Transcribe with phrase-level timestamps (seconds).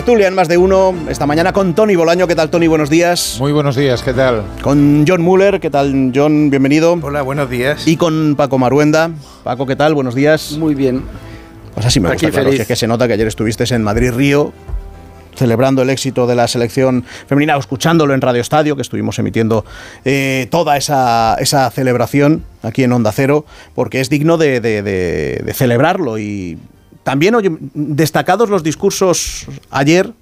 [0.00, 0.94] tertulia en más de uno.
[1.10, 2.26] Esta mañana con Tony Bolaño.
[2.26, 2.66] ¿Qué tal, Tony?
[2.68, 3.36] Buenos días.
[3.38, 4.44] Muy buenos días, ¿qué tal?
[4.62, 5.60] Con John Muller.
[5.60, 6.48] ¿Qué tal, John?
[6.48, 6.98] Bienvenido.
[7.02, 7.86] Hola, buenos días.
[7.86, 9.10] Y con Paco Maruenda.
[9.44, 9.92] Paco, ¿qué tal?
[9.94, 10.52] Buenos días.
[10.52, 11.02] Muy bien.
[11.74, 12.58] Pues así me gusta, Aquí claro, feliz.
[12.60, 14.54] que, es que se nota que ayer estuviste en Madrid-Río
[15.36, 19.66] celebrando el éxito de la selección femenina, o escuchándolo en Radio Estadio, que estuvimos emitiendo
[20.06, 23.44] eh, toda esa, esa celebración aquí en Onda Cero,
[23.74, 26.18] porque es digno de, de- de- de celebrarlo.
[26.18, 26.56] Y
[27.10, 27.34] también,
[27.74, 30.12] destacados los discursos ayer,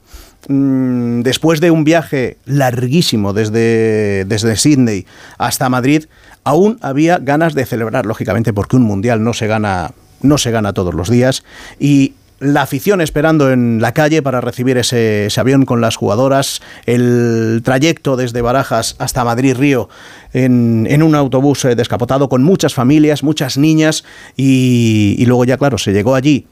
[0.48, 5.04] mm, después de un viaje larguísimo desde, desde Sydney
[5.36, 6.06] hasta Madrid,
[6.44, 9.90] aún había ganas de celebrar, lógicamente, porque un mundial no se gana,
[10.22, 11.44] no se gana todos los días.
[11.78, 17.60] Y la afición esperando en la calle para recibir ese, avión con las jugadoras, el
[17.62, 19.90] trayecto desde Barajas hasta Madrid-Río
[20.32, 24.04] en, un autobús eh, descapotado con muchas familias, muchas niñas
[24.36, 26.46] y luego ya, claro, se llegó allí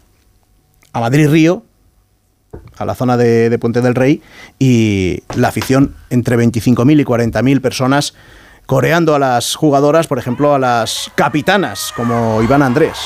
[0.97, 1.63] a Madrid-Río,
[2.79, 4.23] a la zona de, de Puente del Rey
[4.59, 8.15] y la afición entre 25.000 y 40.000 personas
[8.65, 12.97] coreando a las jugadoras, por ejemplo, a las capitanas como Iván Andrés.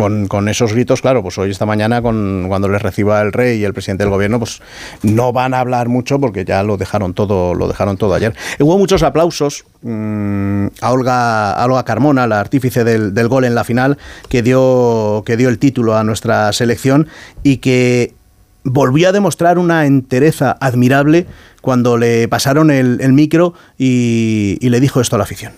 [0.00, 3.74] Con, esos gritos, claro, pues hoy esta mañana, cuando les reciba el rey y el
[3.74, 4.62] presidente del gobierno, pues
[5.02, 8.34] no van a hablar mucho porque ya lo dejaron todo, lo dejaron todo ayer.
[8.58, 13.62] Hubo muchos aplausos mm, a Olga, a Olga Carmona, la artífice del, gol en la
[13.62, 13.98] final,
[14.30, 17.06] que dio, que dio el título a nuestra selección
[17.42, 18.14] y que
[18.64, 21.26] volvió a demostrar una entereza admirable
[21.60, 25.52] cuando le pasaron el, micro y le dijo esto a la afición.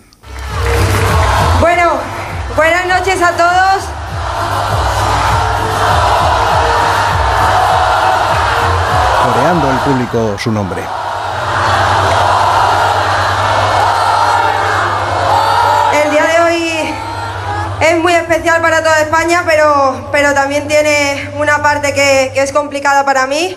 [1.61, 1.91] Bueno,
[2.57, 3.62] buenas noches a todos.
[9.53, 10.81] El público su nombre.
[15.93, 16.95] El día de hoy
[17.81, 22.51] es muy especial para toda España, pero, pero también tiene una parte que, que es
[22.51, 23.55] complicada para mí.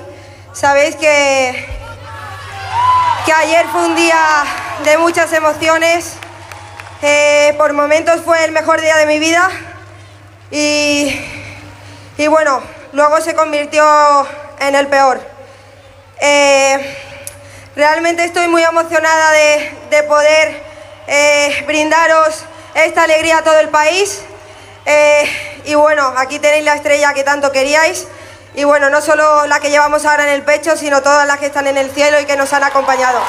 [0.52, 1.66] Sabéis que,
[3.24, 4.20] que ayer fue un día
[4.84, 6.18] de muchas emociones.
[7.00, 9.48] Eh, por momentos fue el mejor día de mi vida.
[10.50, 11.18] Y,
[12.18, 12.60] y bueno,
[12.92, 13.82] luego se convirtió
[14.60, 15.35] en el peor.
[16.20, 16.96] Eh,
[17.74, 20.62] realmente estoy muy emocionada de, de poder
[21.06, 22.44] eh, brindaros
[22.74, 24.22] esta alegría a todo el país.
[24.84, 28.06] Eh, y bueno, aquí tenéis la estrella que tanto queríais.
[28.54, 31.46] Y bueno, no solo la que llevamos ahora en el pecho, sino todas las que
[31.46, 33.20] están en el cielo y que nos han acompañado.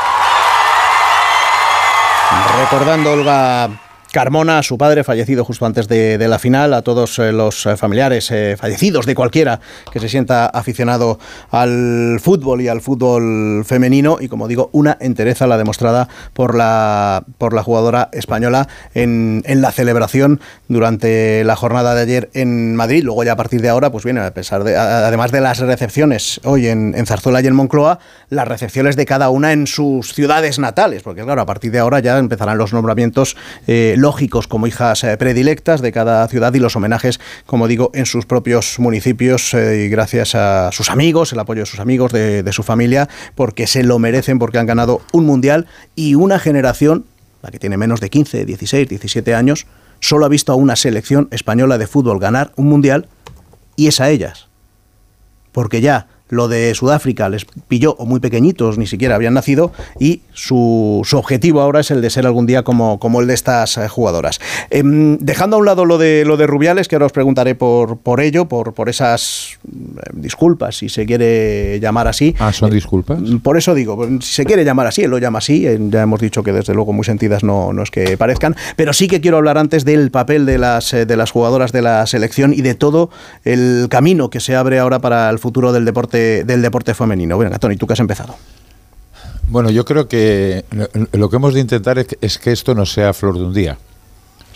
[2.59, 3.69] Recordando Olga
[4.17, 8.31] Carmona, su padre fallecido justo antes de, la final, a todos eh, los eh, familiares
[8.31, 9.59] eh, fallecidos de cualquiera
[9.91, 11.19] que se sienta aficionado
[11.51, 14.17] al fútbol y al fútbol femenino.
[14.19, 19.61] Y como digo, una entereza la demostrada por la, por la jugadora española en, en
[19.61, 23.03] la celebración durante la jornada de ayer en Madrid.
[23.03, 26.41] Luego ya a partir de ahora, pues bien, a pesar de, además de las recepciones
[26.44, 27.99] hoy en, Zarzuela y en Moncloa,
[28.31, 31.99] las recepciones de cada una en sus ciudades natales, porque claro, a partir de ahora
[31.99, 33.38] ya empezarán los nombramientos
[34.07, 38.25] lógicos como hijas eh, predilectas de cada ciudad y los homenajes, como digo, en sus
[38.25, 42.53] propios municipios eh, y gracias a sus amigos, el apoyo de sus amigos, de, de
[42.53, 47.03] su familia, porque se lo merecen, porque han ganado un mundial y una generación,
[47.41, 49.67] la que tiene menos de 15, 16, 17 años,
[50.00, 53.09] solo ha visto a una selección española de fútbol ganar un mundial
[53.75, 54.47] y es a ellas.
[55.51, 60.21] Porque ya lo de Sudáfrica les pilló o muy pequeñitos, ni siquiera habían nacido, y
[60.33, 63.78] su, su objetivo ahora es el de ser algún día como, como el de estas
[63.78, 64.40] eh, jugadoras.
[64.69, 67.97] Em, dejando a un lado lo de, lo de Rubiales, que ahora os preguntaré por,
[67.97, 72.35] por ello, por, por esas eh, disculpas, si se quiere llamar así.
[72.40, 73.19] Ah, ¿son disculpas?
[73.41, 76.02] Por eso digo, pues, si se quiere llamar así, él lo llama así, eh, ya
[76.02, 79.22] hemos dicho que desde luego muy sentidas no, no es que parezcan, pero sí que
[79.22, 82.61] quiero hablar antes del papel de las, eh, de las jugadoras de la selección y
[82.61, 83.09] de todo
[83.43, 87.35] el camino que se abre ahora para el futuro del deporte, del deporte femenino.
[87.35, 88.35] Bueno, Tony, tú que has empezado.
[89.49, 90.66] Bueno, yo creo que
[91.14, 93.53] lo, que hemos de intentar es que, es que esto no sea flor de un
[93.53, 93.78] día.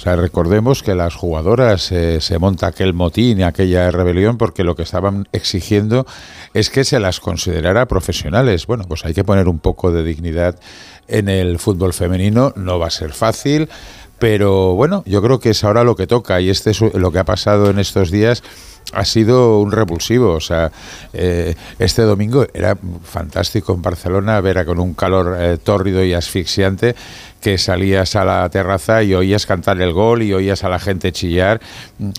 [0.02, 4.64] O sea, recordemos que las jugadoras eh, se monta aquel motín y aquella rebelión porque
[4.64, 6.08] lo que estaban exigiendo
[6.56, 8.66] es que se las considerara profesionales.
[8.66, 10.60] Bueno, pues hay que poner un poco de dignidad
[11.08, 12.52] en el fútbol femenino.
[12.56, 13.70] No va a ser fácil,
[14.22, 17.18] pero bueno, yo creo que es ahora lo que toca y este es lo que
[17.18, 18.44] ha pasado en estos días
[18.94, 20.34] ha sido un repulsivo.
[20.34, 20.72] O sea,
[21.12, 26.96] eh, este domingo era fantástico en Barcelona ver con un calor eh, tórrido y asfixiante
[27.42, 31.12] que salías a la terraza y oías cantar el gol y oías a la gente
[31.12, 31.60] chillar.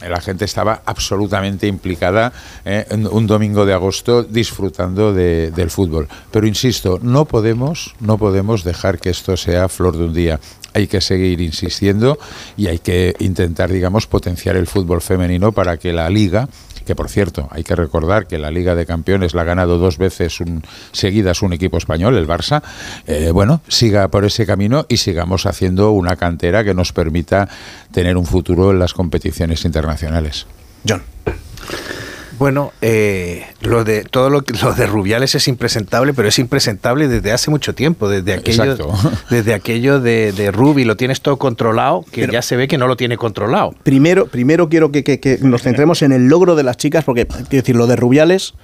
[0.08, 2.32] La gente estaba absolutamente implicada
[2.64, 6.08] eh, un domingo de agosto disfrutando del fútbol.
[6.32, 10.40] Pero insisto, no podemos, no podemos dejar que esto sea flor de un día
[10.74, 12.18] hay que seguir insistiendo
[12.56, 16.48] y hay que intentar, digamos, potenciar el fútbol femenino para que la liga
[16.84, 19.98] que por cierto, hay que recordar que la Liga de Campeones la ha ganado dos
[19.98, 22.62] veces un, seguidas un equipo español, el Barça,
[23.06, 27.48] eh, bueno, siga por ese camino y sigamos haciendo una cantera que nos permita
[27.92, 30.46] tener un futuro en las competiciones internacionales.
[30.86, 31.02] John.
[32.42, 37.30] Bueno, eh, lo de todo lo, lo, de Rubiales es impresentable, pero es impresentable desde
[37.30, 38.76] hace mucho tiempo, desde aquello,
[39.30, 42.88] desde aquello de, de, Rubi, lo tienes todo controlado, que ya se ve que no
[42.88, 43.76] lo tiene controlado.
[43.84, 47.46] Primero, primero quiero que, que nos centremos en el logro de las chicas, porque quiero
[47.48, 48.54] decir, lo de Rubiales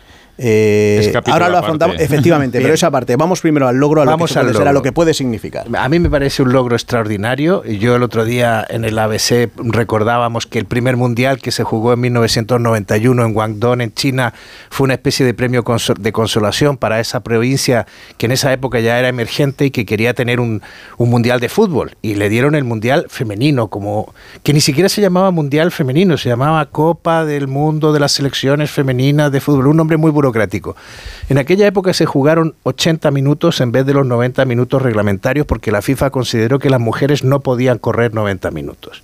[0.40, 3.16] eh, ahora lo afrontamos, efectivamente, pero esa parte.
[3.16, 5.66] Vamos primero al logro, a lo, que puede ser, a lo que puede significar.
[5.76, 7.64] A mí me parece un logro extraordinario.
[7.64, 11.92] Yo el otro día en el ABC recordábamos que el primer mundial que se jugó
[11.92, 14.32] en 1991 en Guangdong, en China,
[14.70, 15.64] fue una especie de premio
[15.98, 17.86] de consolación para esa provincia
[18.16, 20.62] que en esa época ya era emergente y que quería tener un,
[20.98, 21.96] un mundial de fútbol.
[22.00, 24.14] Y le dieron el mundial femenino, como
[24.44, 28.70] que ni siquiera se llamaba mundial femenino, se llamaba Copa del Mundo de las Selecciones
[28.70, 29.66] Femeninas de Fútbol.
[29.66, 30.27] Un nombre muy burocrático
[31.28, 35.70] en aquella época se jugaron 80 minutos en vez de los 90 minutos reglamentarios porque
[35.72, 39.02] la FIFA consideró que las mujeres no podían correr 90 minutos.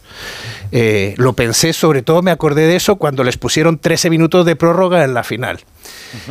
[0.73, 4.57] Eh, lo pensé, sobre todo me acordé de eso cuando les pusieron 13 minutos de
[4.57, 5.61] prórroga en la final.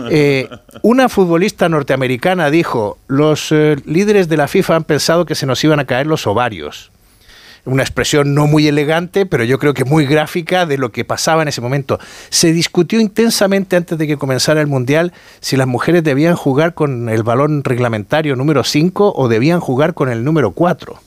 [0.09, 0.49] Eh,
[0.81, 5.63] una futbolista norteamericana dijo, los eh, líderes de la FIFA han pensado que se nos
[5.63, 6.92] iban a caer los ovarios
[7.65, 11.41] una expresión no muy elegante, pero yo creo que muy gráfica de lo que pasaba
[11.41, 11.99] en ese momento.
[12.29, 17.09] Se discutió intensamente antes de que comenzara el Mundial si las mujeres debían jugar con
[17.09, 20.99] el balón reglamentario número 5 o debían jugar con el número 4,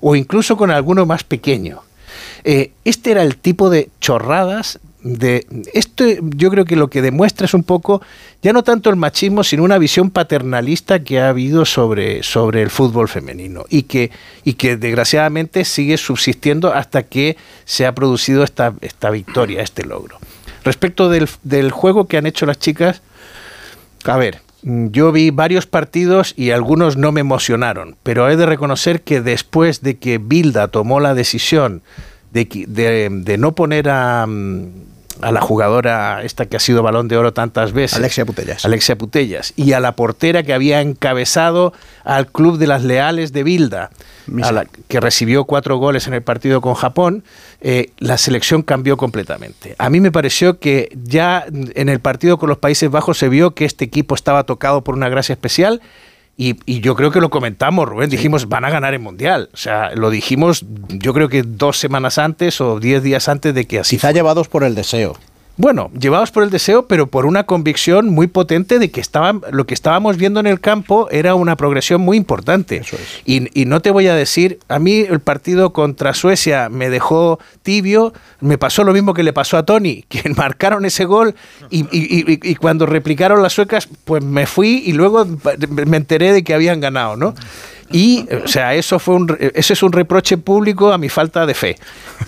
[0.00, 1.82] o incluso con alguno más pequeño.
[2.44, 7.44] Eh, este era el tipo de chorradas de esto yo creo que lo que demuestra
[7.44, 8.02] es un poco
[8.42, 12.70] ya no tanto el machismo sino una visión paternalista que ha habido sobre, sobre el
[12.70, 14.10] fútbol femenino y que
[14.42, 20.18] y que desgraciadamente sigue subsistiendo hasta que se ha producido esta, esta victoria este logro.
[20.64, 23.00] Respecto del, juego que han hecho las chicas
[24.04, 29.02] a ver yo vi varios partidos y algunos no me emocionaron, pero he de reconocer
[29.02, 31.82] que después de que Bilda tomó la decisión
[32.32, 34.26] de, de, de no poner a,
[35.20, 37.96] a la jugadora esta que ha sido balón de oro tantas veces.
[37.96, 38.64] Alexia Putellas.
[38.64, 39.52] Alexia Putellas.
[39.56, 41.72] Y a la portera que había encabezado
[42.04, 43.90] al Club de las Leales de Bilda,
[44.88, 47.24] que recibió cuatro goles en el partido con Japón,
[47.60, 49.74] eh, la selección cambió completamente.
[49.78, 53.54] A mí me pareció que ya en el partido con los Países Bajos se vio
[53.54, 55.80] que este equipo estaba tocado por una gracia especial
[56.38, 59.48] y, yo creo que lo comentamos, Rubén, dijimos, van a ganar el Mundial.
[59.54, 63.66] O sea, lo dijimos yo creo que dos semanas antes o diez días antes de
[63.66, 63.96] que así...
[63.96, 65.16] Quizá llevados por el deseo.
[65.58, 69.66] Bueno, llevados por el deseo, pero por una convicción muy potente de que estaban, lo
[69.66, 72.82] que estábamos viendo en el campo era una progresión muy importante.
[73.24, 78.12] y, no te voy a decir, a mí el partido contra Suecia me dejó tibio,
[78.40, 81.34] me pasó lo mismo que le pasó a Tony, que marcaron ese gol
[81.70, 85.26] y, y cuando replicaron las suecas, pues me fui y luego
[85.68, 87.34] me enteré de que habían ganado, ¿no?
[87.90, 91.54] Y, o sea, eso fue un, ese es un reproche público a mi falta de
[91.54, 91.76] fe.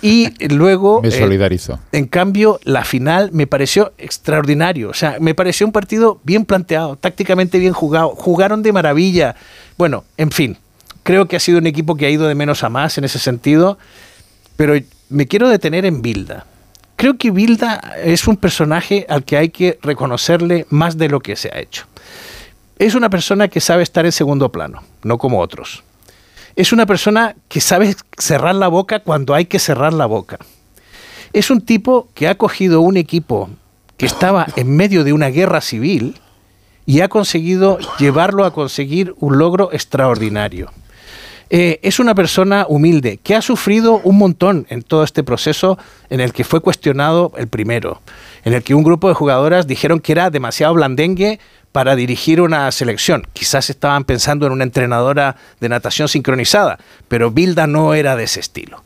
[0.02, 1.00] Y luego...
[1.02, 1.80] me eh, solidarizo.
[1.92, 4.90] en cambio, la final me pareció extraordinario.
[4.90, 8.10] O sea, me pareció un partido bien planteado, tácticamente bien jugado.
[8.10, 9.36] Jugaron de maravilla.
[9.76, 10.58] Bueno, en fin,
[11.02, 13.18] creo que ha sido un equipo que ha ido de menos a más en ese
[13.18, 13.78] sentido.
[14.56, 14.74] Pero
[15.08, 16.46] me quiero detener en Bilda.
[16.96, 21.36] Creo que Bilda es un personaje al que hay que reconocerle más de lo que
[21.36, 21.86] se ha hecho.
[22.78, 25.82] Es una persona que sabe estar en segundo plano, no como otros.
[26.54, 30.38] Es una persona que sabe cerrar la boca cuando hay que cerrar la boca.
[31.32, 33.50] Es un tipo que ha cogido un equipo
[33.96, 36.20] que estaba en medio de una guerra civil
[36.86, 40.70] y ha conseguido llevarlo a conseguir un logro extraordinario.
[41.50, 45.78] Eh, es una persona humilde que ha sufrido un montón en todo este proceso
[46.10, 48.02] en el que fue cuestionado el primero,
[48.44, 51.40] en el que un grupo de jugadoras dijeron que era demasiado blandengue
[51.78, 53.24] para dirigir una selección.
[53.32, 58.40] Quizás estaban pensando en una entrenadora de natación sincronizada, pero Bilda no era de ese
[58.40, 58.82] estilo.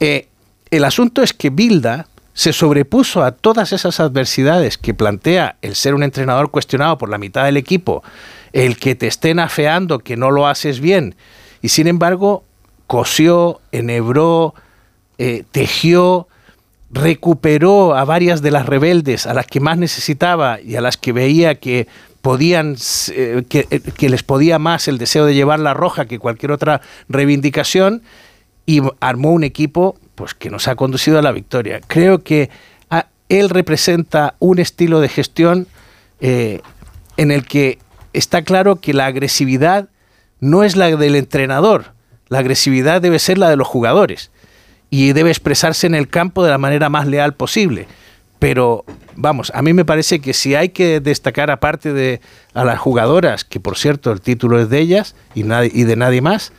[0.00, 0.28] Eh,
[0.70, 5.94] el asunto es que Bilda se sobrepuso a todas esas adversidades que plantea el ser
[5.94, 8.02] un entrenador cuestionado por la mitad del equipo,
[8.54, 11.14] el que te estén afeando que no lo haces bien,
[11.60, 12.44] y sin embargo
[12.86, 14.54] cosió, enhebró,
[15.18, 16.28] eh, tejió,
[16.90, 21.12] recuperó a varias de las rebeldes, a las que más necesitaba y a las que
[21.12, 21.88] veía que
[22.22, 22.76] podían
[23.10, 28.02] eh, que, les podía más el deseo de llevar la roja que cualquier otra reivindicación
[28.64, 31.80] y armó un equipo pues que nos ha conducido a la victoria.
[31.86, 32.48] Creo que
[33.28, 35.66] él representa un estilo de gestión
[36.20, 36.60] eh,
[37.16, 37.78] en el que
[38.12, 39.88] está claro que la agresividad
[40.38, 41.94] no es la del entrenador,
[42.28, 44.30] la agresividad debe ser la de los jugadores
[44.90, 47.88] y debe expresarse en el campo de la manera más leal posible.
[48.42, 48.84] Pero
[49.14, 52.20] vamos, a mí me parece que si hay que destacar aparte de
[52.54, 56.22] a las jugadoras, que por cierto el título es de ellas y, y de nadie
[56.22, 56.52] más,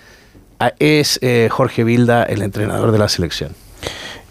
[0.80, 3.52] es eh, Jorge Vilda el entrenador de la selección.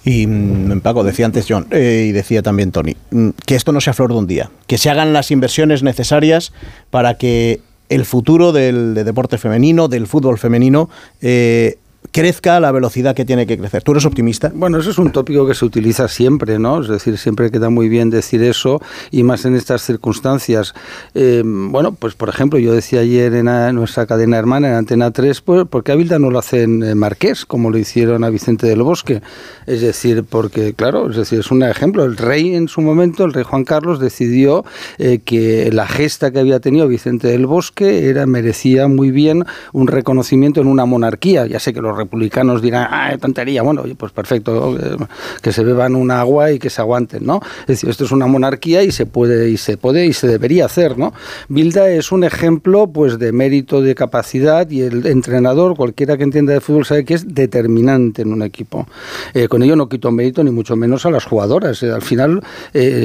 [0.02, 3.82] Y mm, Paco, decía antes John, eh, y decía también Tony, mm, que esto no
[3.82, 6.54] sea flor de un día, que se hagan las inversiones necesarias
[6.88, 10.88] para que el futuro del deporte femenino, del fútbol femenino,
[11.21, 11.76] eh,
[12.12, 13.83] crezca a la velocidad que tiene que crecer.
[13.83, 14.52] ¿Tú eres optimista?
[14.54, 16.83] Bueno, eso es un tópico que se utiliza siempre, ¿no?
[16.83, 20.75] Es decir, siempre queda muy bien decir eso y más en estas circunstancias.
[21.14, 25.40] Eh, bueno, pues por ejemplo, yo decía ayer en, nuestra cadena hermana, en Antena 3,
[25.40, 28.66] pues, ¿por qué a Vilda no lo hacen en Marqués, como lo hicieron a Vicente
[28.66, 29.23] del Bosque?
[29.66, 32.04] Es decir, porque, claro, es decir, es un ejemplo.
[32.04, 34.66] El rey en su momento, el rey Juan Carlos, decidió
[34.99, 39.87] eh, que la gesta que había tenido Vicente del Bosque era, merecía muy bien un
[39.87, 41.47] reconocimiento en una monarquía.
[41.47, 44.97] Ya sé que los republicanos dirán, ah, tontería, bueno, pues perfecto, eh,
[45.40, 47.40] que se beban un agua y que se aguanten, ¿no?
[47.62, 50.66] Es decir, esto es una monarquía y se puede, y se puede, y se debería
[50.66, 51.12] hacer, ¿no?
[51.49, 56.52] Bilda es un ejemplo, pues, de mérito, de capacidad, y el entrenador, cualquiera que entienda
[56.52, 58.87] de fútbol, sabe que es determinante en un equipo.
[59.35, 61.82] Eh, con ello no quito mérito, ni mucho menos a las jugadoras.
[61.82, 62.42] Eh, al final,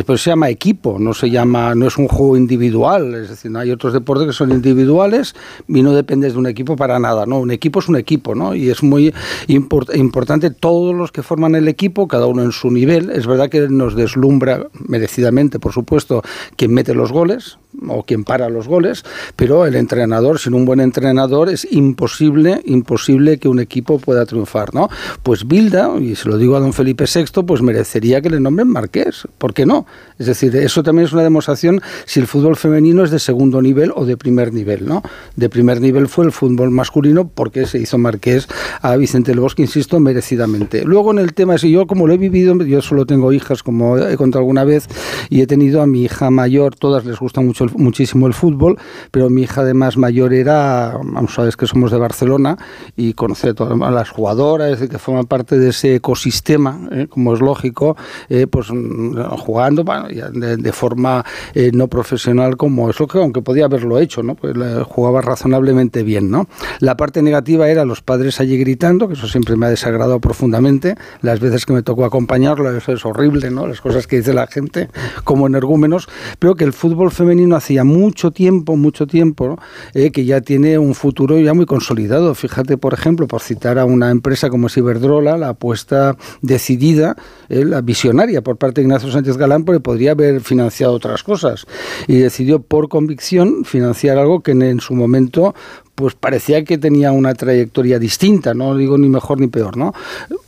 [0.06, 3.60] pues se llama equipo, no se llama, no es un juego individual, es decir, no
[3.60, 5.36] hay otros deportes que son individuales
[5.68, 7.40] y no dependes de un equipo para nada, ¿no?
[7.40, 8.56] Un equipo es un equipo, ¿no?
[8.56, 9.14] Y es muy
[9.48, 13.10] importante todos los que forman el equipo, cada uno en su nivel.
[13.10, 16.24] Es verdad que nos deslumbra merecidamente, por supuesto,
[16.56, 19.04] quien mete los goles o quien para los goles,
[19.36, 24.74] pero el entrenador, sin un buen entrenador, es imposible, imposible que un equipo pueda triunfar,
[24.74, 24.90] ¿no?
[25.22, 28.68] Pues Bilda, y se lo digo a don Felipe VI, pues merecería que le nombren
[28.68, 29.86] Marqués, ¿por qué no?
[30.18, 33.92] Es decir, eso también es una demostración si el fútbol femenino es de segundo nivel
[33.96, 35.04] o de primer nivel, ¿no?
[35.36, 38.48] De primer nivel fue el fútbol masculino porque se hizo Marqués
[38.82, 40.84] a Vicente del Bosque, insisto, merecidamente.
[40.84, 43.98] Luego en el tema, si yo como lo he vivido, yo solo tengo hijas, como
[43.98, 44.88] he contado alguna vez,
[45.30, 48.78] y he tenido a mi hija mayor, todas les gusta mucho muchísimo el fútbol,
[49.12, 52.58] pero mi hija además mayor era, vamos, sabes que somos de Barcelona,
[52.96, 57.08] y conoce a todas las jugadoras, que forman parte de ese ecosistema, ¿eh?
[57.10, 57.98] como es lógico,
[58.30, 63.66] eh, pues mm, jugando de, forma eh, no profesional como es lo que, aunque podía
[63.66, 64.36] haberlo hecho, ¿no?
[64.36, 64.56] Pues
[64.86, 66.48] jugaba razonablemente bien, ¿no?
[66.80, 70.96] La parte negativa era los padres allí gritando, que eso siempre me ha desagradado profundamente.
[71.22, 73.66] Las veces que me tocó acompañarlo, eso es horrible, ¿no?
[73.66, 74.90] Las cosas que dice la gente
[75.24, 79.58] como energúmenos, pero que el fútbol femenino hacía mucho tiempo, mucho tiempo,
[79.94, 82.36] eh, que ya tiene un futuro ya muy consolidado.
[82.36, 87.16] Fíjate, por ejemplo, por citar a una empresa como es Iberdrola, la apuesta decidida,
[87.48, 91.66] eh, la visionaria por parte de Ignacio Sánchez Galán, porque podría haber financiado otras cosas.
[92.08, 95.56] Y decidió por convicción financiar algo que en su momento
[95.98, 99.94] pues parecía que tenía una trayectoria distinta, no digo ni mejor ni peor, ¿no?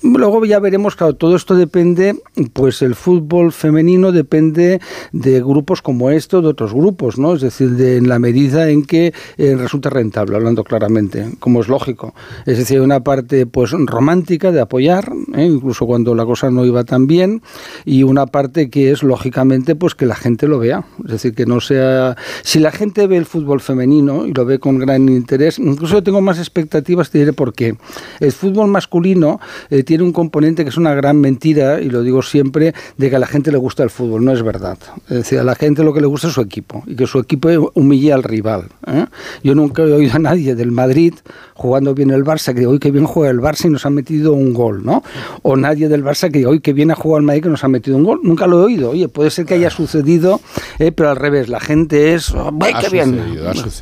[0.04, 2.16] Luego ya veremos, claro, todo esto depende,
[2.54, 4.80] pues el fútbol femenino depende
[5.12, 7.34] de grupos como estos, de otros grupos, ¿no?
[7.34, 11.68] Es decir, de, en la medida en que eh, resulta rentable, hablando claramente, como es
[11.68, 12.14] lógico.
[12.46, 15.46] Es decir, una parte pues romántica de apoyar, ¿eh?
[15.46, 17.42] incluso cuando la cosa no iba tan bien,
[17.86, 20.86] y una parte que es lógicamente pues que la gente lo vea.
[21.06, 22.16] Es decir, que no sea.
[22.44, 26.22] Si la gente ve el fútbol femenino y lo ve con gran interés, Incluso tengo
[26.22, 27.76] más expectativas, te diré por qué.
[28.20, 32.22] El fútbol masculino eh, tiene un componente que es una gran mentira, y lo digo
[32.22, 34.24] siempre, de que a la gente le gusta el fútbol.
[34.24, 34.78] No es verdad.
[35.10, 37.20] Es decir, a la gente lo que le gusta es su equipo, y que su
[37.20, 38.70] equipo humille al rival.
[38.88, 39.06] ¿eh?
[39.44, 41.14] Yo nunca he oído a nadie del Madrid
[41.60, 43.90] jugando bien el Barça que diga, hoy que bien juega el Barça y nos ha
[43.90, 45.04] metido un gol, ¿no?
[45.42, 47.66] O nadie del Barça que diga, hoy que bien ha jugado el Madrid que nos
[47.66, 48.22] ha metido un gol.
[48.24, 48.92] Nunca lo he oído.
[48.92, 50.40] Oye, puede ser que haya sucedido,
[50.80, 53.38] eh, pero al revés, la gente es, ¡ay, qué bien!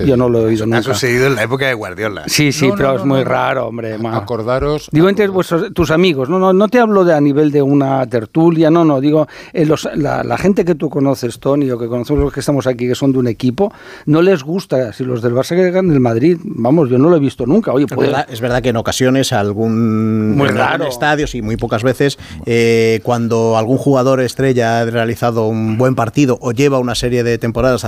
[0.06, 0.80] Yo no lo he oído nunca.
[0.80, 2.24] Ha sucedido en la época de Guardiola.
[2.26, 3.96] Sí, sí, pero es muy raro, hombre.
[4.12, 4.90] Acordaros.
[4.92, 5.30] Digo entre
[5.74, 9.00] tus amigos, no, no, no te hablo de a nivel de una tertulia, no, no,
[9.00, 12.88] digo, eh, la, gente que tú conoces, Tony, o que conocemos los que estamos aquí,
[12.88, 13.72] que son de un equipo,
[14.08, 17.20] no les gusta si los del Barça que del Madrid, vamos, yo no lo he
[17.20, 17.96] visto nunca nunca.
[17.96, 20.88] Oye, es, verdad, que en ocasiones algún muy raro.
[20.88, 26.38] estadios y muy pocas veces eh, cuando algún jugador estrella ha realizado un buen partido
[26.42, 27.86] o lleva una serie de temporadas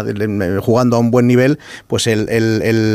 [0.61, 2.29] jugando a un buen nivel, pues el,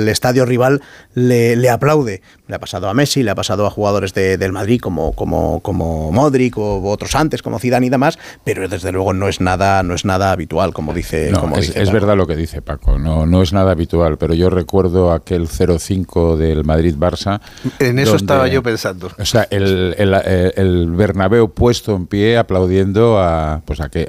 [0.09, 0.83] estadio rival
[1.15, 2.23] le, aplaude.
[2.47, 6.13] Le ha pasado a Messi, le ha pasado a jugadores del Madrid como, como, como
[6.13, 9.95] Modric o otros antes como Zidane y demás, pero desde luego no es nada no
[9.95, 11.33] es nada habitual como dice.
[11.33, 14.51] como es, es verdad lo que dice Paco, no no es nada habitual, pero yo
[14.51, 17.41] recuerdo aquel 0-5 del Madrid-Barça.
[17.79, 19.11] En eso estaba yo pensando.
[19.19, 20.15] O sea, el, el,
[20.57, 24.07] el, Bernabéu puesto en pie aplaudiendo a, pues a que,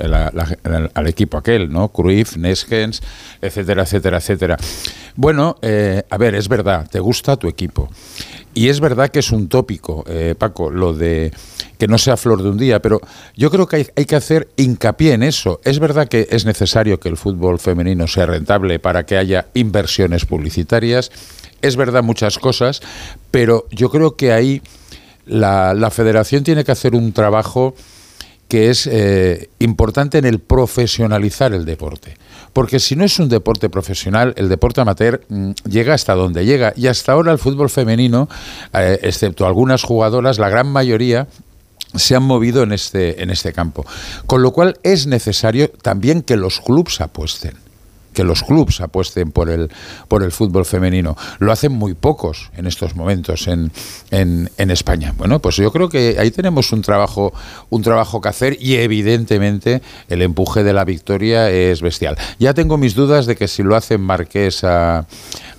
[0.93, 1.89] al equipo aquel, ¿no?
[1.89, 3.01] Cruyff, Neskens,
[3.41, 4.57] etcétera, etcétera, etcétera.
[5.15, 7.89] Bueno, eh, a ver, es verdad, te gusta tu equipo.
[8.53, 11.31] Y es verdad que es un tópico, eh, Paco, lo de
[11.77, 13.01] que no sea flor de un día, pero
[13.35, 15.59] yo creo que hay, hay, que hacer hincapié en eso.
[15.65, 20.25] Es verdad que es necesario que el fútbol femenino sea rentable para que haya inversiones
[20.25, 21.11] publicitarias,
[21.67, 22.81] es verdad muchas cosas,
[23.31, 24.61] pero yo creo que ahí
[25.25, 27.75] la, federación tiene que hacer un trabajo
[28.47, 32.15] que es eh, importante en el profesionalizar el deporte.
[32.53, 36.71] Porque si no es un deporte profesional, el deporte amateur mm, llega hasta donde llega.
[36.75, 38.29] Y hasta ahora el fútbol femenino,
[38.73, 41.27] eh, excepto algunas jugadoras, la gran mayoría
[41.95, 43.85] se han movido en este, en este campo.
[44.27, 47.64] Con lo cual es necesario también que los clubes apuesten
[48.15, 49.69] que los clubes apuesten por el,
[50.07, 51.15] por el fútbol femenino.
[51.37, 53.71] Lo hacen muy pocos en estos momentos en,
[54.09, 55.13] en, España.
[55.15, 57.33] Bueno, pues yo creo que ahí tenemos un trabajo,
[57.69, 62.17] un trabajo que hacer y evidentemente el empuje de la victoria es bestial.
[62.39, 65.05] Ya tengo mis dudas de que si lo hacen Marqués a,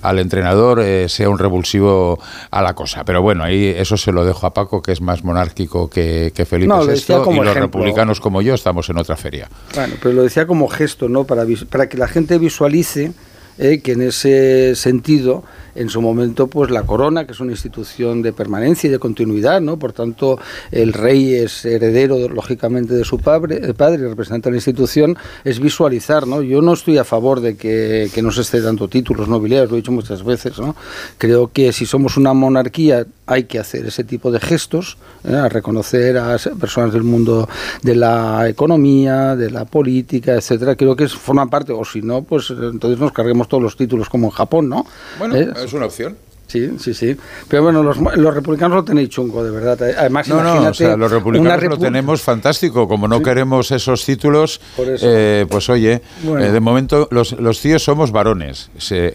[0.08, 2.18] al entrenador eh, sea un revulsivo
[2.50, 3.04] a la cosa.
[3.04, 6.72] Pero bueno, ahí eso se lo dejo a Paco, que es más monárquico que, Felipe
[6.72, 9.48] VI, y los republicanos como yo estamos en otra feria.
[9.74, 11.24] Bueno, pero lo decía como gesto, ¿no?
[11.24, 13.12] Para, para que la gente visualice
[13.58, 15.42] eh, que en ese sentido
[15.76, 19.60] en su momento pues la corona, que es una institución de permanencia y de continuidad,
[19.60, 19.78] ¿no?
[19.78, 20.38] Por tanto,
[20.70, 26.26] el rey es heredero lógicamente de su padre, padre y representa la institución, es visualizar,
[26.26, 26.42] ¿no?
[26.42, 29.76] Yo no estoy a favor de que, que no se esté dando títulos nobiliarios, lo
[29.76, 30.74] he dicho muchas veces, ¿no?
[31.18, 35.34] Creo que si somos una monarquía hay que hacer ese tipo de gestos, ¿eh?
[35.34, 37.48] a reconocer a personas del mundo
[37.82, 40.76] de la economía, de la política, etcétera.
[40.76, 44.28] Creo que forma parte, o si no, pues entonces nos carguemos todos los títulos como
[44.28, 44.86] en Japón, ¿no?
[45.18, 45.52] Bueno, ¿Eh?
[45.66, 46.16] Es una opción.
[46.46, 47.16] Sí, sí, sí.
[47.48, 49.78] Pero bueno, los, los, republicanos lo tenéis chungo, de verdad.
[49.98, 52.86] Además, no, no, o sea, los republicanos lo tenemos fantástico.
[52.86, 58.12] Como no queremos esos títulos, eh, pues oye, eh, de momento los, los tíos somos
[58.12, 58.70] varones,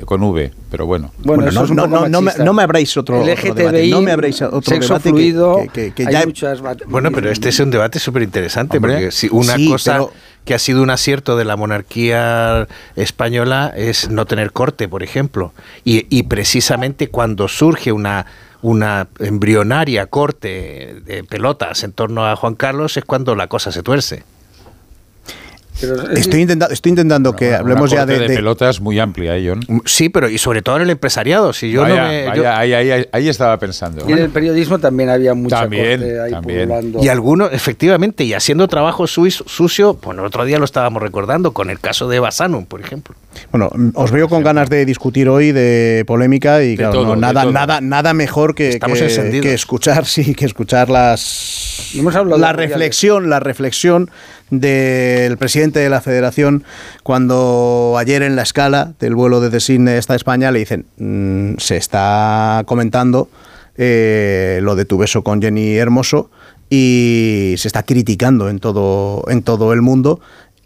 [0.05, 1.11] con V, pero bueno.
[1.19, 3.87] Bueno, no, no, no, me, no, me, habréis otro, debate.
[3.87, 6.25] No me habréis otro sexo debate fluido, que, que, ya...
[6.87, 10.05] Bueno, pero este es un debate súper interesante, porque si una cosa
[10.45, 15.53] que ha sido un acierto de la monarquía española es no tener corte, por ejemplo.
[15.83, 18.25] Y, precisamente cuando surge una,
[18.61, 23.83] una embrionaria corte de pelotas en torno a Juan Carlos es cuando la cosa se
[23.83, 24.23] tuerce
[26.13, 29.59] estoy, intentando, estoy intentando que hablemos ya de, de, pelotas muy amplia, ¿eh, John?
[29.67, 31.53] Mm, sí, pero y sobre todo en el empresariado.
[31.53, 32.73] Si yo ahí,
[33.11, 34.05] ahí, estaba pensando.
[34.07, 36.93] Y en el periodismo también había mucha también, ahí también.
[37.01, 41.69] Y algunos, efectivamente, y haciendo trabajo sucio, pues el otro día lo estábamos recordando con
[41.69, 43.15] el caso de Basanum, por ejemplo.
[43.51, 48.13] Bueno, os veo con ganas de discutir hoy de polémica y claro, nada, nada, nada
[48.13, 51.70] mejor que, que, escuchar, sí, que escuchar las
[52.37, 54.09] la reflexión, la reflexión
[54.49, 56.63] del presidente de la Federación
[57.03, 61.77] cuando ayer en la escala del vuelo de Cine esta España le dicen mm, se
[61.77, 63.29] está comentando
[63.77, 66.29] eh, lo de tu beso con Jenny Hermoso
[66.69, 70.19] y se está criticando en todo en todo el mundo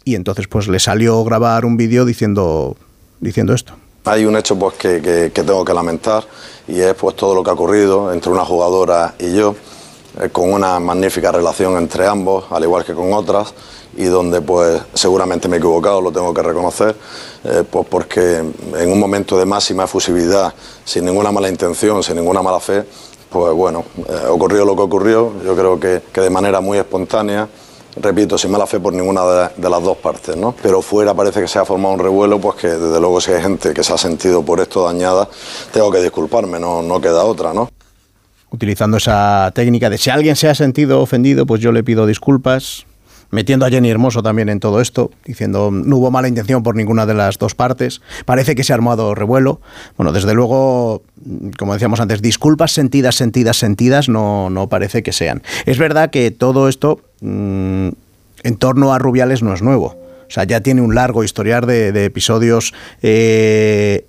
[0.06, 2.76] y entonces pues le salió grabar un vídeo diciendo,
[3.20, 3.74] diciendo esto.
[4.04, 6.24] Hay un hecho pues que, que, tengo que lamentar
[6.68, 9.56] y es pues todo lo que ha ocurrido entre una jugadora y yo,
[10.20, 13.52] eh, con una magnífica relación entre ambos, al igual que con otras,
[13.96, 16.96] y donde pues seguramente me he equivocado, lo tengo que reconocer,
[17.44, 20.52] eh, pues porque en un momento de máxima efusividad,
[20.84, 22.84] sin ninguna mala intención, sin ninguna mala fe,
[23.30, 27.48] pues bueno, eh, ocurrió lo que ocurrió, yo creo que, que de manera muy espontánea
[27.96, 30.54] repito, sin mala fe por ninguna de, las dos partes, ¿no?
[30.62, 33.42] Pero fuera parece que se ha formado un revuelo, pues que desde luego si hay
[33.42, 35.28] gente que se ha sentido por esto dañada,
[35.72, 37.70] tengo que disculparme, no, no queda otra, ¿no?
[38.50, 42.86] Utilizando esa técnica de si alguien se ha sentido ofendido, pues yo le pido disculpas,
[43.30, 47.06] metiendo a Jenny Hermoso también en todo esto, diciendo no hubo mala intención por ninguna
[47.06, 48.00] de las dos partes.
[48.24, 49.60] Parece que se ha armado revuelo.
[49.96, 51.02] Bueno, desde luego,
[51.58, 55.42] como decíamos antes, disculpas sentidas, sentidas, sentidas, no, no parece que sean.
[55.64, 57.88] Es verdad que todo esto mm,
[58.42, 59.96] en torno a Rubiales no es nuevo.
[60.28, 64.06] O sea, ya tiene un largo historial de, episodios eh,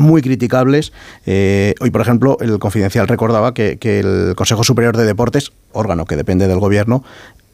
[0.00, 0.92] muy criticables.
[1.26, 6.06] Eh, hoy, por ejemplo, el Confidencial recordaba que, que el Consejo Superior de Deportes, órgano
[6.06, 7.04] que depende del Gobierno,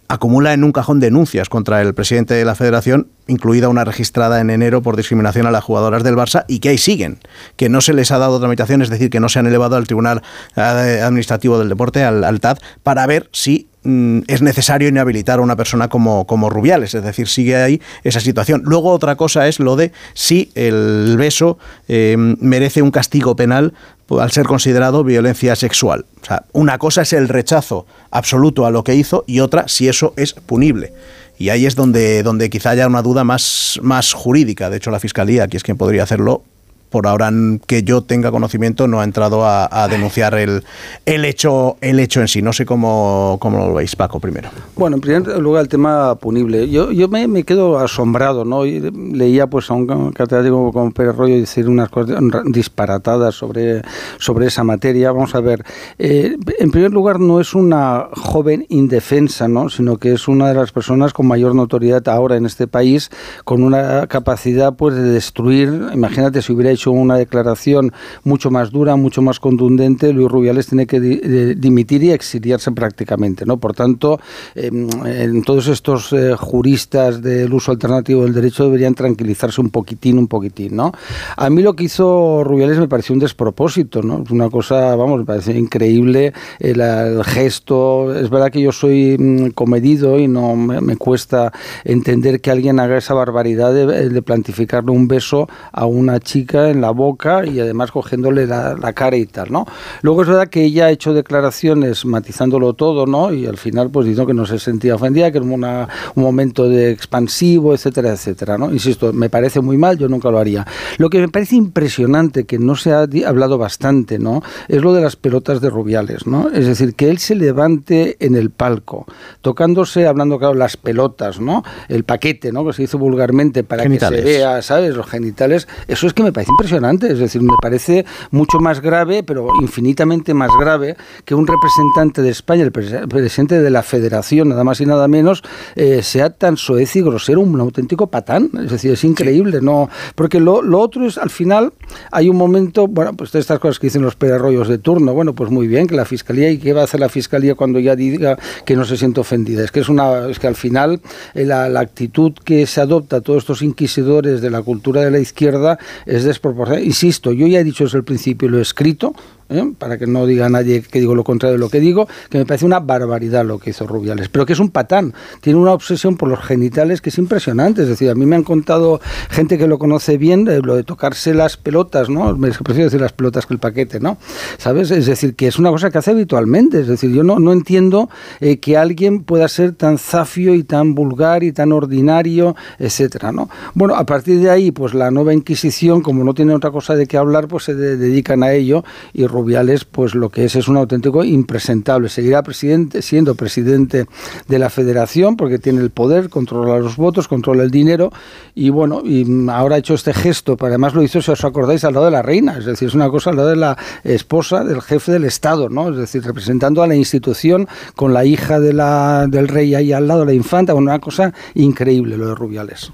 [0.08, 4.50] acumula en un cajón denuncias contra el presidente de la federación, incluida una registrada en
[4.50, 7.18] enero por discriminación a las jugadoras del Barça, y que ahí siguen,
[7.56, 9.86] que no se les ha dado tramitación, es decir, que no se han elevado al
[9.86, 10.22] Tribunal
[10.54, 15.56] Administrativo del Deporte, al, al TAD, para ver si mm, es necesario inhabilitar a una
[15.56, 18.62] persona como, como Rubiales, es decir, sigue ahí esa situación.
[18.64, 23.72] Luego otra cosa es lo de si el beso eh, merece un castigo penal
[24.08, 26.06] al ser considerado violencia sexual.
[26.22, 29.88] O sea, una cosa es el rechazo absoluto a lo que hizo y otra si
[29.88, 30.92] eso es punible.
[31.38, 34.70] Y ahí es donde, donde quizá haya una duda más, más jurídica.
[34.70, 36.42] De hecho, la Fiscalía, que es quien podría hacerlo,
[36.90, 37.30] por ahora
[37.66, 40.64] que yo tenga conocimiento, no ha entrado a, denunciar el,
[41.04, 42.42] el, hecho, el hecho en sí.
[42.42, 44.48] No sé cómo, cómo, lo veis, Paco, primero.
[44.76, 46.68] Bueno, en primer lugar, el tema punible.
[46.68, 48.64] Yo, yo me, quedo asombrado, ¿no?
[48.64, 53.82] leía pues a un catedrático como Pérez Rollo decir unas cosas disparatadas sobre,
[54.18, 55.12] sobre esa materia.
[55.12, 55.64] Vamos a ver,
[55.98, 59.68] eh, en primer lugar, no es una joven indefensa, ¿no?
[59.68, 63.10] Sino que es una de las personas con mayor notoriedad ahora en este país,
[63.44, 67.92] con una capacidad pues de destruir, imagínate si hubiera hecho una declaración
[68.24, 73.44] mucho más dura, mucho más contundente, Luis Rubiales tiene que dimitir y exiliarse prácticamente.
[73.44, 73.58] ¿no?
[73.58, 74.20] Por tanto,
[74.54, 80.18] em, en todos estos eh, juristas del uso alternativo del derecho deberían tranquilizarse un poquitín,
[80.18, 80.76] un poquitín.
[80.76, 80.92] ¿no?
[81.36, 84.24] A mí lo que hizo Rubiales me pareció un despropósito, ¿no?
[84.30, 88.14] Una cosa, vamos, me parece increíble el, gesto.
[88.14, 91.52] Es verdad que yo soy mm, comedido y no me, cuesta
[91.84, 96.80] entender que alguien haga esa barbaridad de, de plantificarle un beso a una chica en
[96.80, 99.66] la boca y además cogiéndole la, cara y tal, ¿no?
[100.02, 103.32] Luego es verdad que ella ha hecho declaraciones matizándolo todo, ¿no?
[103.32, 106.68] Y al final pues dijo que no se sentía ofendida, que era una, un momento
[106.68, 108.72] de expansivo, etcétera, etcétera, ¿no?
[108.72, 110.66] Insisto, me parece muy mal, yo nunca lo haría.
[110.98, 114.42] Lo que me parece impresionante, que no se ha hablado bastante, ¿no?
[114.68, 116.50] Es lo de las pelotas de Rubiales, ¿no?
[116.50, 119.06] Es decir, que él se levante en el palco,
[119.42, 121.62] tocándose, hablando, claro, las pelotas, ¿no?
[121.88, 122.66] El paquete, ¿no?
[122.66, 124.94] Que se hizo vulgarmente para que se vea, ¿sabes?
[124.94, 125.68] Los genitales.
[125.88, 130.32] Eso es que me parece impresionante, es decir, me parece mucho más grave, pero infinitamente
[130.32, 134.86] más grave, que un representante de España, el presidente de la Federación, nada más y
[134.86, 135.42] nada menos,
[135.74, 138.50] eh, sea tan soez y grosero, un auténtico patán.
[138.64, 139.90] Es decir, es increíble, ¿no?
[140.14, 141.74] Porque lo, otro es, al final,
[142.10, 145.34] hay un momento, bueno, pues de estas cosas que dicen los perarroyos de turno, bueno,
[145.34, 147.94] pues muy bien, que la Fiscalía, ¿y qué va a hacer la Fiscalía cuando ya
[147.96, 149.62] diga que no se siente ofendida?
[149.62, 151.00] Es que es una, es que al final
[151.34, 155.10] eh, la, la actitud que se adopta a todos estos inquisidores de la cultura de
[155.10, 156.45] la izquierda es desproporcionada
[156.82, 159.14] Insisto, yo ya he dicho desde el principio, lo he escrito,
[159.48, 159.72] ¿eh?
[159.78, 162.46] para que no diga nadie que digo lo contrario de lo que digo, que me
[162.46, 166.16] parece una barbaridad lo que hizo Rubiales, pero que es un patán, tiene una obsesión
[166.16, 169.66] por los genitales que es impresionante, es decir, a mí me han contado gente que
[169.66, 172.36] lo conoce bien, eh, lo de tocarse las pelotas, ¿no?
[172.36, 174.18] Me prefiero decir las pelotas que el paquete, ¿no?
[174.58, 174.90] ¿Sabes?
[174.90, 178.08] Es decir, que es una cosa que hace habitualmente, es decir, yo no, no entiendo
[178.40, 183.48] eh, que alguien pueda ser tan zafio y tan vulgar y tan ordinario, etcétera, ¿no?
[183.74, 187.06] Bueno, a partir de ahí, pues la nueva Inquisición, como no tiene otra cosa de
[187.06, 190.78] qué hablar, pues se dedican a ello y Rubiales, pues lo que es es un
[190.78, 192.08] auténtico impresentable.
[192.08, 194.06] Seguirá presidente, siendo presidente
[194.48, 198.10] de la federación porque tiene el poder, controla los votos, controla el dinero
[198.54, 201.84] y bueno, y ahora ha hecho este gesto, pero además lo hizo, si os acordáis,
[201.84, 204.64] al lado de la reina, es decir, es una cosa al lado de la esposa
[204.64, 205.90] del jefe del Estado, ¿no?
[205.90, 210.08] Es decir, representando a la institución con la hija de la, del rey ahí al
[210.08, 212.90] lado, la infanta, una cosa increíble lo de Rubiales.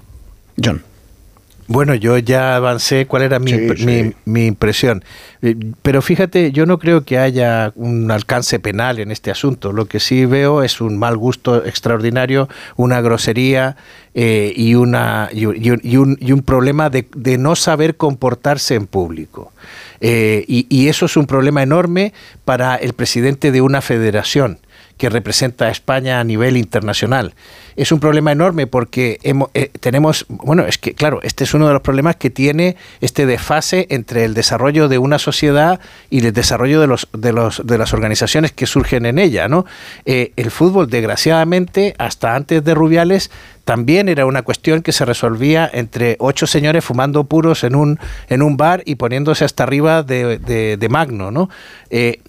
[0.61, 0.92] John.
[1.67, 3.53] Bueno, yo ya avancé cuál era mi,
[4.25, 5.03] mi, impresión.
[5.41, 9.71] Eh, pero fíjate, yo no creo que haya un alcance penal en este asunto.
[9.71, 13.77] Lo que sí veo es un mal gusto extraordinario, una grosería
[14.13, 19.53] eh, y, una, y, un, y, un, problema de, de, no saber comportarse en público.
[20.01, 24.59] Eh, y eso es un problema enorme para el presidente de una federación
[24.97, 27.33] que representa a España a nivel internacional.
[27.75, 31.73] Es un problema enorme porque eh, tenemos, bueno, es que claro, este es uno de
[31.73, 35.79] los problemas que tiene este desfase entre el desarrollo de una sociedad
[36.09, 39.47] y el desarrollo de, los, de, los, de las organizaciones que surgen en ella.
[39.47, 39.65] ¿no?
[40.05, 43.31] Eh, el fútbol, desgraciadamente, hasta antes de Rubiales,
[43.65, 47.99] también era una cuestión que se resolvía entre ocho señores fumando puros en un,
[48.29, 51.31] en un bar y poniéndose hasta arriba de, de, Magno.
[51.31, 51.49] ¿no?
[51.89, 52.19] Eh,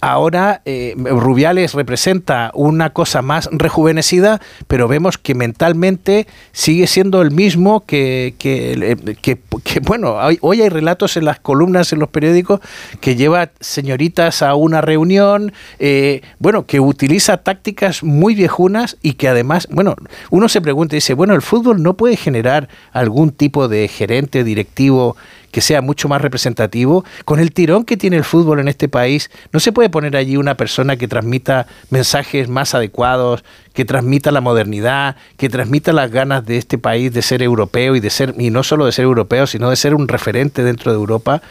[0.00, 0.62] ahora
[0.96, 8.34] Rubiales representa una cosa más rejuvenecida, pero vemos que mentalmente sigue siendo el mismo que,
[8.38, 12.60] que, que, bueno, hoy, hay relatos en las columnas, en los periódicos,
[13.00, 19.28] que lleva señoritas a una reunión, eh, bueno, que utiliza tácticas muy viejunas y que
[19.28, 19.96] además, bueno,
[20.30, 25.16] uno se pregunta, dice, bueno, el fútbol no puede generar algún tipo de gerente directivo
[25.50, 27.04] que sea mucho más representativo.
[27.24, 30.36] Con el tirón que tiene el fútbol en este país, no se puede poner allí
[30.36, 36.46] una persona que transmita mensajes más adecuados, que transmita la modernidad, que transmita las ganas
[36.46, 39.48] de este país de ser europeo y de ser, y no solo de ser europeo,
[39.48, 41.42] sino de ser un referente dentro de Europa.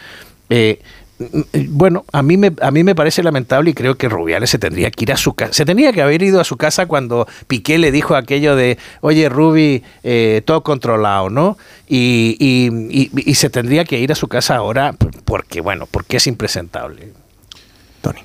[0.50, 0.80] Eh,
[1.70, 4.90] bueno, a mí, me, a mí me parece lamentable y creo que Rubiales se tendría
[4.92, 5.54] que ir a su casa.
[5.54, 9.30] Se tenía que haber ido a su casa cuando Piqué le dijo aquello de, oye,
[9.30, 11.58] Rubi, eh, todo controlado, ¿no?
[11.88, 17.12] Y, y, se tendría que ir a su casa ahora porque, bueno, porque es impresentable.
[18.02, 18.20] Tony.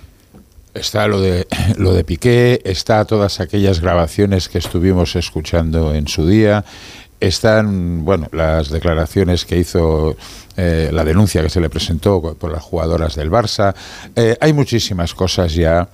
[0.75, 6.27] Está lo de, lo de Piqué, está todas aquellas grabaciones que estuvimos escuchando en su
[6.27, 6.65] día,
[7.21, 10.17] están, bueno, las declaraciones que hizo
[10.61, 13.77] eh, la denuncia que se le presentó por las jugadoras del Barça.
[14.17, 15.89] Eh, hay muchísimas cosas ya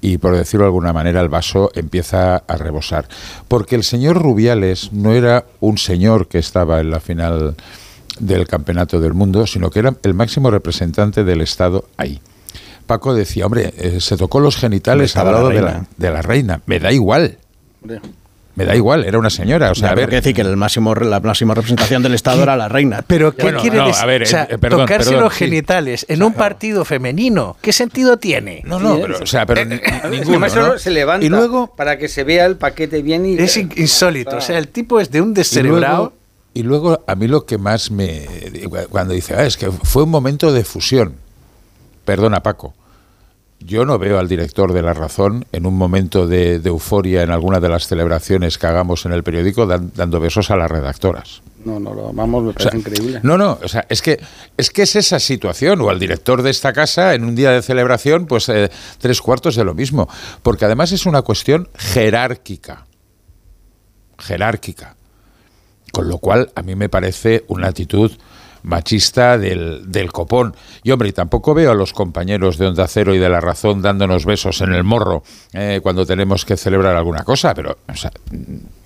[0.00, 3.06] y por decirlo de alguna manera el vaso empieza a rebosar.
[3.46, 7.54] Porque el señor Rubiales no era un señor que estaba en la final
[8.18, 12.20] del Campeonato del Mundo, sino que era el máximo representante del Estado ahí.
[12.88, 16.62] Paco decía, hombre, eh, se tocó los genitales al lado de la, de la reina.
[16.66, 17.38] Me da igual
[18.56, 19.70] me da igual, era una señora.
[19.70, 20.10] O sea, a ver.
[20.10, 23.02] decir que el máximo, la máxima representación del Estado era la reina.
[23.06, 24.24] Pero ¿qué quiere decir?
[24.48, 28.62] Eh, tocarse los genitales en un partido femenino, ¿qué sentido tiene?
[28.64, 32.24] No, no, pero, o sea, pero eh, ninguno, se levanta y luego, para que se
[32.24, 33.36] vea el paquete bien y...
[33.36, 36.14] Es insólito, o sea, el tipo es de un descerebrado...
[36.52, 38.26] Y luego, a mí lo que más me...
[38.90, 41.14] Cuando dice, ah, es que fue un momento de fusión.
[42.04, 42.74] Perdona, Paco
[43.60, 47.60] yo no veo al director de La Razón en un momento de, euforia en alguna
[47.60, 51.42] de las celebraciones que hagamos en el periódico dando besos a las redactoras.
[51.64, 53.20] No, no, lo vamos, me parece increíble.
[53.22, 54.18] No, no, o sea, es que,
[54.56, 57.60] es que es esa situación, o al director de esta casa en un día de
[57.60, 60.08] celebración, pues eh, tres cuartos de lo mismo,
[60.42, 62.86] porque además es una cuestión jerárquica,
[64.18, 64.96] jerárquica,
[65.92, 68.10] con lo cual a mí me parece una actitud
[68.62, 70.54] machista del, del, copón.
[70.82, 74.24] Y hombre, tampoco veo a los compañeros de Onda Cero y de La Razón dándonos
[74.24, 78.10] besos en el morro eh, cuando tenemos que celebrar alguna cosa, pero, o sea,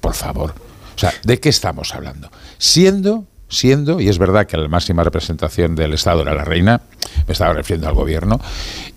[0.01, 0.55] por favor,
[0.95, 2.31] o sea, ¿de qué estamos hablando?
[2.59, 6.81] Siendo siendo, y es verdad que la máxima representación del Estado era la reina,
[7.27, 8.41] me estaba refiriendo al gobierno,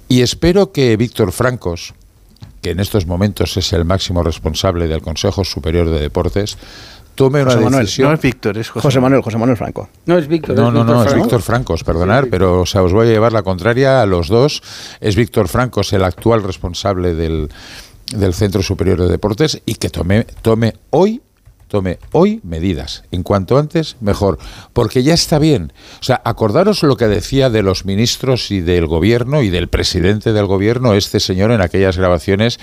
[0.10, 1.94] y espero que Víctor Francos,
[2.62, 6.58] que en estos momentos es el máximo responsable del Consejo Superior de Deportes,
[7.18, 8.10] tome una decisión.
[8.10, 9.90] No es Víctor, es José, Manuel, José Manuel Franco.
[10.06, 10.56] No es Víctor.
[10.56, 13.42] No, no, no, es Víctor Francos, perdonar, pero o sea, os voy a llevar la
[13.42, 14.62] contraria a los dos.
[15.02, 17.50] Es Víctor Francos el actual responsable del,
[18.16, 21.22] del Centro Superior de Deportes y que tome, tome hoy
[21.68, 23.04] tome hoy medidas.
[23.12, 24.38] En cuanto antes, mejor.
[24.74, 25.74] Porque ya está bien.
[26.00, 30.34] O sea, acordaros lo que decía de los ministros y del gobierno y del presidente
[30.34, 32.60] del gobierno, este señor, en aquellas grabaciones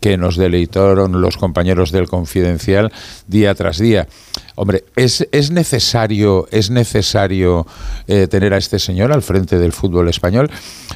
[0.00, 2.92] que nos deleitaron los compañeros del Confidencial
[3.26, 4.06] día tras día.
[4.54, 7.66] Hombre, ¿es, es necesario, es necesario
[8.06, 10.50] eh, tener a este señor al frente del fútbol español?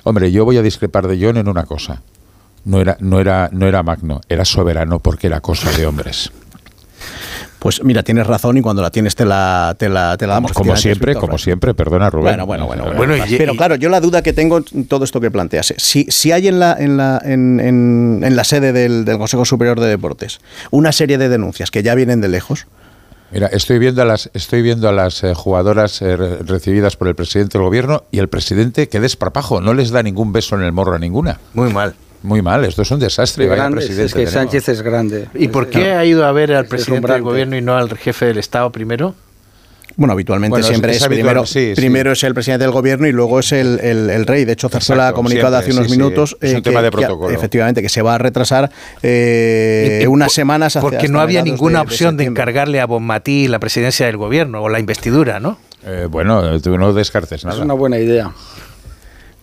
[0.05, 2.03] Hombre, yo voy a discrepar de John en una cosa.
[2.64, 6.31] No era, no era, no era magno, era soberano porque era cosa de hombres.
[7.61, 10.53] Pues mira, tienes razón y cuando la tienes te la, te la, te la damos.
[10.53, 12.44] Como, siempre, como siempre, perdona Rubén.
[12.44, 12.94] Bueno, bueno, bueno.
[12.96, 16.33] bueno, pero claro, yo la duda que tengo en todo esto que planteas, si, si
[16.33, 20.90] hay en la, en la, en, en, la sede del, Consejo Superior de Deportes una
[20.92, 22.66] serie de denuncias que ya vienen de lejos,
[23.33, 27.14] Mira, estoy viendo a las, estoy viendo a las eh, jugadoras eh, recibidas por el
[27.14, 30.73] presidente del gobierno y el presidente que desparpajo, no les da ningún beso en el
[30.73, 31.38] morro a ninguna.
[31.55, 31.94] Muy mal.
[32.22, 33.48] Muy mal, esto es un desastre.
[33.78, 35.28] es que Sánchez es grande.
[35.35, 38.26] ¿Y por qué ha ido a ver al presidente del gobierno y no al jefe
[38.26, 39.14] del Estado primero?
[39.96, 43.80] Bueno, habitualmente siempre es, primero, primero es el presidente del gobierno y luego es el,
[43.80, 44.44] el, rey.
[44.44, 47.35] De hecho, Zarzuela ha comunicado hace unos minutos es un eh, tema de protocolo.
[47.35, 48.70] efectivamente, que se va a retrasar
[49.02, 50.78] eh, unas semanas.
[50.80, 54.78] porque no había ninguna opción de, encargarle a Bonmatí la presidencia del gobierno o la
[54.78, 55.59] investidura, ¿no?
[55.85, 57.59] Eh, bueno, tú no descartes nada.
[57.59, 58.33] Es una buena idea.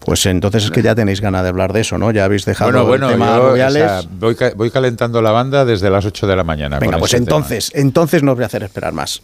[0.08, 2.12] Pues entonces es que ya tenéis ganas de hablar de eso, ¿no?
[2.12, 6.36] Ya habéis dejado bueno, el tema voy, voy, calentando la banda desde las 8 de
[6.38, 6.80] la mañana.
[6.80, 9.22] Venga, pues entonces, entonces no os voy a hacer esperar más.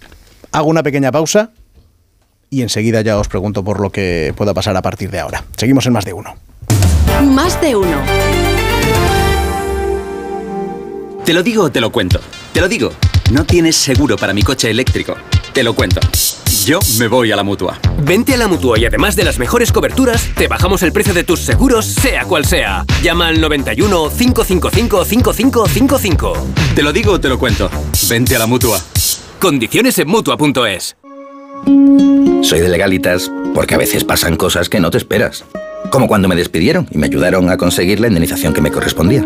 [0.51, 1.51] Hago una pequeña pausa
[2.49, 5.45] y enseguida ya os pregunto por lo que pueda pasar a partir de ahora.
[5.55, 6.35] Seguimos en más de uno.
[7.23, 8.01] Más de uno.
[11.23, 12.19] Te lo digo o te lo cuento.
[12.51, 12.91] Te lo digo.
[13.31, 15.15] No tienes seguro para mi coche eléctrico.
[15.53, 16.01] Te lo cuento.
[16.65, 17.77] Yo me voy a la mutua.
[18.05, 21.25] Vente a la mutua y además de las mejores coberturas, te bajamos el precio de
[21.25, 22.85] tus seguros, sea cual sea.
[23.01, 26.33] Llama al 91 555 5555.
[26.73, 27.69] Te lo digo o te lo cuento.
[28.09, 28.79] Vente a la mutua.
[29.39, 30.95] Condiciones en mutua.es.
[32.43, 35.43] Soy de legalitas porque a veces pasan cosas que no te esperas.
[35.91, 39.25] Como cuando me despidieron y me ayudaron a conseguir la indemnización que me correspondía.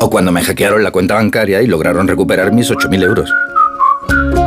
[0.00, 3.30] O cuando me hackearon la cuenta bancaria y lograron recuperar mis 8.000 euros.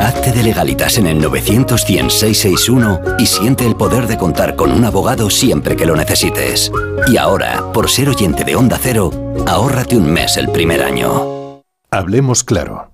[0.00, 1.84] Hazte de legalitas en el 900
[3.18, 6.70] y siente el poder de contar con un abogado siempre que lo necesites.
[7.06, 9.10] Y ahora, por ser oyente de Onda Cero,
[9.46, 11.62] ahórrate un mes el primer año.
[11.90, 12.93] Hablemos claro.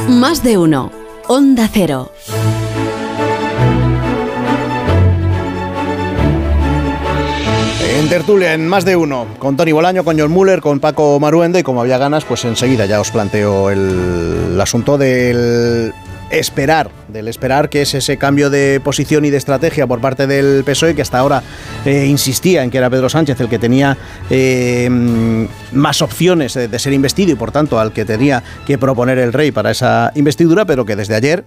[0.07, 0.91] Más de uno.
[1.27, 2.11] Onda Cero.
[7.95, 11.59] En tertulia, en más de uno, con Tony Bolaño, con John Muller, con Paco Maruendo
[11.59, 15.93] y como había ganas, pues enseguida ya os planteo el asunto del
[16.31, 20.63] esperar, del esperar que es ese cambio de posición y de estrategia por parte del
[20.63, 21.43] PSOE que hasta ahora
[21.85, 23.97] eh, insistía en que era Pedro Sánchez el que tenía
[24.29, 24.89] eh,
[25.71, 29.51] más opciones de ser investido y por tanto al que tenía que proponer el rey
[29.51, 31.45] para esa investidura, pero que desde ayer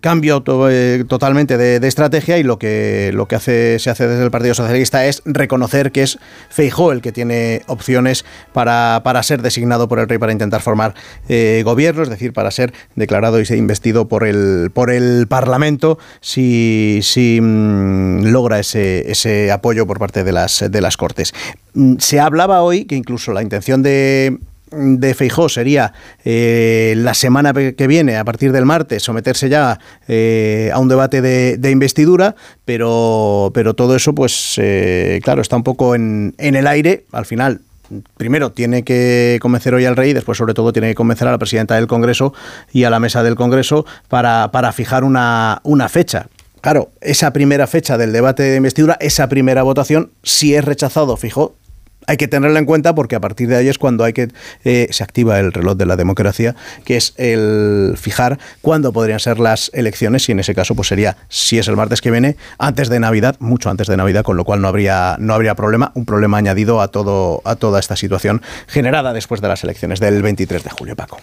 [0.00, 4.54] cambio eh, totalmente de, estrategia y lo que, lo que se hace desde el Partido
[4.54, 6.18] Socialista es reconocer que es
[6.50, 10.94] Feijó el que tiene opciones para, para ser designado por el rey para intentar formar
[11.28, 15.98] eh, gobierno, es decir, para ser declarado y ser investido por el, por el Parlamento
[16.20, 21.32] si, si mm, logra ese, ese apoyo por parte de las, de las Cortes.
[21.74, 24.38] Mm, se hablaba hoy que incluso la intención de
[24.70, 25.92] de Feijó sería
[26.24, 31.22] eh, la semana que viene, a partir del martes, someterse ya eh, a un debate
[31.22, 36.66] de, investidura, pero, pero todo eso, pues eh, claro, está un poco en, en el
[36.66, 37.04] aire.
[37.12, 37.60] Al final,
[38.16, 41.38] primero tiene que convencer hoy al rey, después sobre todo tiene que convencer a la
[41.38, 42.34] presidenta del Congreso
[42.72, 46.28] y a la mesa del Congreso para, para fijar una, una fecha.
[46.60, 51.54] Claro, esa primera fecha del debate de investidura, esa primera votación, si es rechazado, fijo,
[52.08, 54.28] hay que tenerlo en cuenta porque a partir de ahí es cuando hay que
[54.64, 59.38] eh, se activa el reloj de la democracia, que es el fijar cuándo podrían ser
[59.38, 62.88] las elecciones y en ese caso pues sería si es el martes que viene antes
[62.88, 66.06] de Navidad, mucho antes de Navidad, con lo cual no habría no habría problema, un
[66.06, 70.64] problema añadido a todo a toda esta situación generada después de las elecciones del 23
[70.64, 71.18] de julio, Paco.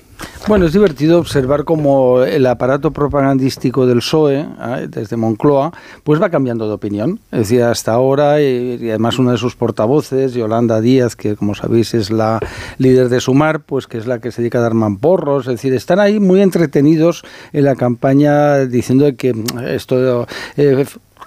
[0.47, 4.87] Bueno, es divertido observar cómo el aparato propagandístico del PSOE ¿eh?
[4.87, 9.39] desde Moncloa pues va cambiando de opinión, es decir, hasta ahora y además uno de
[9.39, 12.39] sus portavoces, Yolanda Díaz, que como sabéis es la
[12.77, 15.73] líder de Sumar, pues que es la que se dedica a dar mamporros, es decir,
[15.73, 19.33] están ahí muy entretenidos en la campaña diciendo que
[19.67, 20.85] esto eh,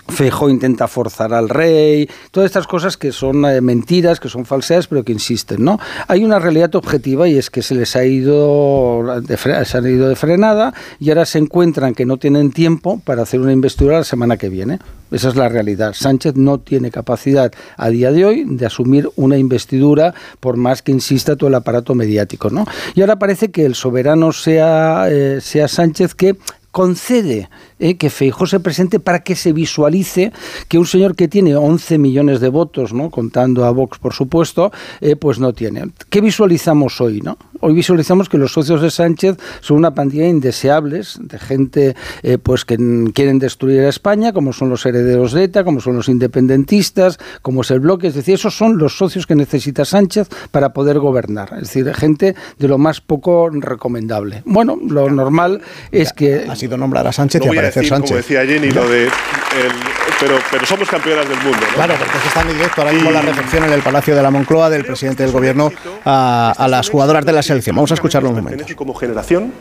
[0.09, 4.87] Fejo intenta forzar al rey, todas estas cosas que son eh, mentiras, que son falseas,
[4.87, 5.79] pero que insisten, ¿no?
[6.07, 10.09] Hay una realidad objetiva y es que se les ha ido de, se han ido
[10.09, 14.05] de frenada y ahora se encuentran que no tienen tiempo para hacer una investidura la
[14.05, 14.79] semana que viene.
[15.11, 15.95] Esa es la realidad.
[15.95, 20.93] Sánchez no tiene capacidad a día de hoy de asumir una investidura por más que
[20.93, 22.67] insista todo el aparato mediático, ¿no?
[22.95, 26.37] Y ahora parece que el soberano sea, eh, sea Sánchez que
[26.71, 30.33] concede eh, que Feijó se presente para que se visualice
[30.69, 33.11] que un señor que tiene 11 millones de votos, ¿no?
[33.11, 35.91] contando a Vox por supuesto, eh, pues no tiene.
[36.11, 37.21] ¿Qué visualizamos hoy?
[37.21, 37.39] ¿no?
[37.61, 42.65] Hoy visualizamos que los socios de Sánchez son una pandilla indeseables, de gente eh, pues
[42.65, 42.77] que
[43.13, 47.63] quieren destruir a España, como son los herederos de ETA, como son los independentistas, como
[47.63, 51.55] es el bloque, es decir, esos son los socios que necesita Sánchez para poder gobernar,
[51.55, 54.43] es decir, gente de lo más poco recomendable.
[54.45, 55.61] Bueno, lo normal
[55.91, 56.47] es que...
[56.49, 58.01] Ha sido nombrar a Sánchez y Sánchez.
[58.01, 59.09] Como decía Jenny, lo de...
[60.21, 61.59] pero, pero somos campeonas del mundo.
[61.75, 64.31] Claro, porque se está en directo ahora mismo la recepción en el Palacio de la
[64.31, 65.73] Moncloa del presidente del gobierno
[66.05, 67.77] a, a las jugadoras de la selección.
[67.77, 68.65] Vamos a escucharlo un momento.
[68.77, 69.53] Como generación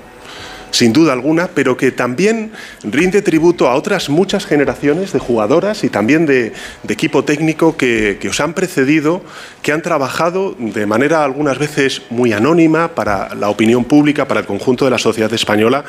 [0.72, 2.52] sin duda alguna, pero que también
[2.84, 6.54] rinde tributo a otras muchas generaciones de jugadoras y también de,
[6.88, 9.22] equipo técnico que, que, os han precedido,
[9.62, 14.46] que han trabajado de manera algunas veces muy anónima para la opinión pública, para el
[14.46, 15.84] conjunto de la sociedad española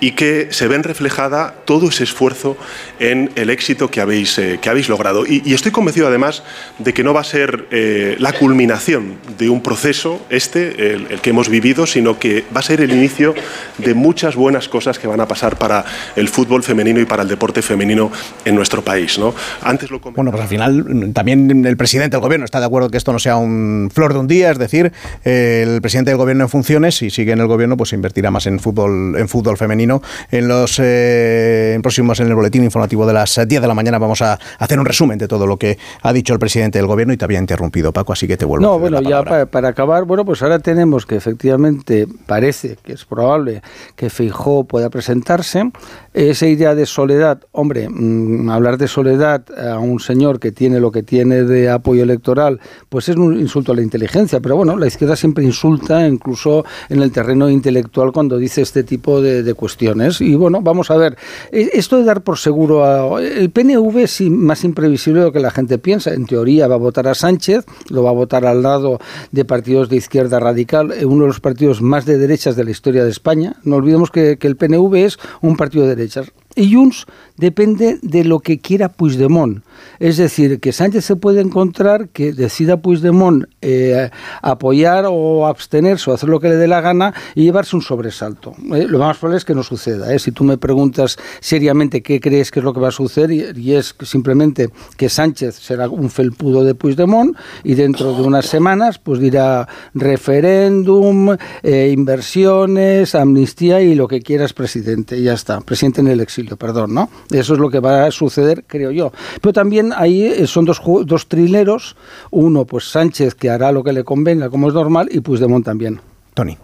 [0.00, 2.56] y que se ven reflejada todo ese esfuerzo
[3.00, 5.24] en el éxito que habéis, eh, que habéis logrado.
[5.26, 6.42] Y, estoy convencido además
[6.78, 11.30] de que no va a ser eh, la culminación de un proceso, este, el, que
[11.30, 13.34] hemos vivido, sino que va a ser el inicio
[13.78, 15.84] de muchas buenas cosas que van a pasar para
[16.14, 18.12] el fútbol femenino y para el deporte femenino
[18.44, 19.18] en nuestro país.
[19.18, 19.34] ¿no?
[19.62, 23.12] Antes bueno, pues al final también el presidente del gobierno está de acuerdo que esto
[23.12, 24.92] no sea un flor de un día, es decir,
[25.24, 28.58] el presidente del gobierno en funciones, si sigue en el gobierno, pues invertirá más en
[28.60, 29.85] fútbol, en fútbol femenino
[30.30, 34.22] en los eh, próximos, en el boletín informativo de las 10 de la mañana, vamos
[34.22, 37.16] a hacer un resumen de todo lo que ha dicho el presidente del gobierno y
[37.16, 40.24] te había interrumpido, Paco, así que te vuelvo no, a bueno, ya para, acabar, bueno,
[40.24, 43.62] pues ahora tenemos que efectivamente parece que es probable
[43.94, 45.70] que Feijó pueda presentarse.
[46.14, 50.90] Esa idea de soledad, hombre, mm, hablar de soledad a un señor que tiene lo
[50.90, 54.86] que tiene de apoyo electoral, pues es un insulto a la inteligencia, pero bueno, la
[54.86, 59.75] izquierda siempre insulta, incluso en el terreno intelectual, cuando dice este tipo de, de cuestiones
[60.20, 61.16] y bueno, vamos a ver,
[61.52, 63.22] e, esto de dar por seguro a...
[63.22, 66.14] El PNV es más imprevisible de lo que la gente piensa.
[66.14, 68.98] En teoría va a votar a Sánchez, lo va a votar al lado
[69.32, 72.70] de partidos de izquierda radical, eh, uno de los partidos más de derechas de la
[72.70, 73.56] historia de España.
[73.64, 76.32] No olvidemos que, que el PNV es un partido de derechas.
[76.56, 79.62] Y Junts depende de lo que quiera Puigdemont.
[79.98, 84.10] Es decir, que Sánchez se puede encontrar que decida Puigdemont eh,
[84.42, 88.54] apoyar o abstenerse o hacer lo que le dé la gana y llevarse un sobresalto.
[88.74, 90.12] Eh, lo más probable es que no suceda.
[90.14, 90.18] ¿eh?
[90.18, 93.74] Si tú me preguntas seriamente qué crees que es lo que va a suceder, y,
[93.74, 99.18] es simplemente que Sánchez será un felpudo de Puigdemont y dentro de unas semanas pues
[99.18, 105.18] dirá referéndum, inversiones, amnistía y lo que quieras presidente.
[105.18, 107.10] Y ya está, presidente en el exilio, perdón, ¿no?
[107.30, 109.12] Eso es lo que va a suceder, creo yo.
[109.40, 111.96] Pero también ahí eh, son dos, dos trileros,
[112.30, 116.00] uno pues Sánchez que hará lo que le convenga, como es normal, y Puigdemont también.
[116.34, 116.56] Tony.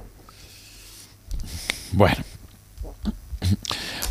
[1.93, 2.16] Bueno.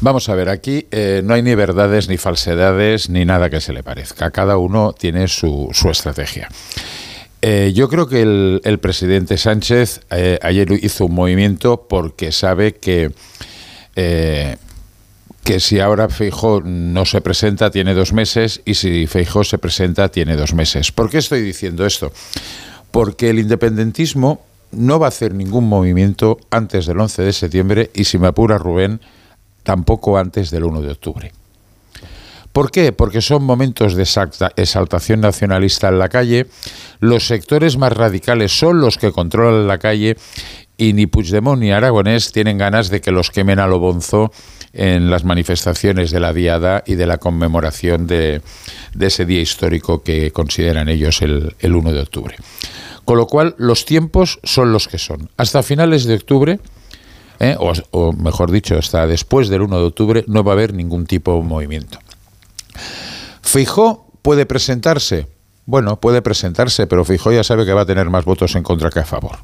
[0.02, 3.72] Vamos a ver, aquí eh, no hay ni verdades ni falsedades ni nada que se
[3.72, 4.32] le parezca.
[4.32, 6.50] Cada uno tiene su, su estrategia.
[7.44, 10.02] Eh, yo creo que el, presidente Sánchez
[10.42, 13.12] ayer hizo un movimiento porque sabe que
[15.44, 20.10] que si ahora Feijó no se presenta tiene dos meses y si Feijó se presenta
[20.10, 20.92] tiene dos meses.
[20.92, 22.12] ¿Por qué estoy diciendo esto?
[22.92, 28.06] Porque el independentismo no va a hacer ningún movimiento antes del 11 de septiembre y
[28.06, 29.02] si me apura Rubén,
[29.64, 31.32] tampoco antes del 1 de octubre.
[32.52, 32.92] ¿Por qué?
[32.92, 34.04] Porque son momentos de
[34.58, 36.48] exaltación nacionalista en la calle,
[37.00, 40.18] los sectores más radicales son los que controlan la calle
[40.78, 43.80] y ni Puigdemont ni Aragonés tienen ganas de que los quemen a lo
[44.74, 48.42] en las manifestaciones de la Diada y de la conmemoración de,
[49.00, 52.36] ese día histórico que consideran ellos el, 1 de octubre.
[53.06, 55.30] Con lo cual, los tiempos son los que son.
[55.38, 56.60] Hasta finales de octubre,
[57.40, 57.58] ¿eh?
[57.60, 61.36] o, mejor dicho, hasta después del 1 de octubre, no va a haber ningún tipo
[61.36, 62.00] de movimiento.
[63.42, 65.28] Fijó puede presentarse.
[65.66, 68.90] Bueno, puede presentarse, pero Fijó ya sabe que va a tener más votos en contra
[68.90, 69.40] que a favor.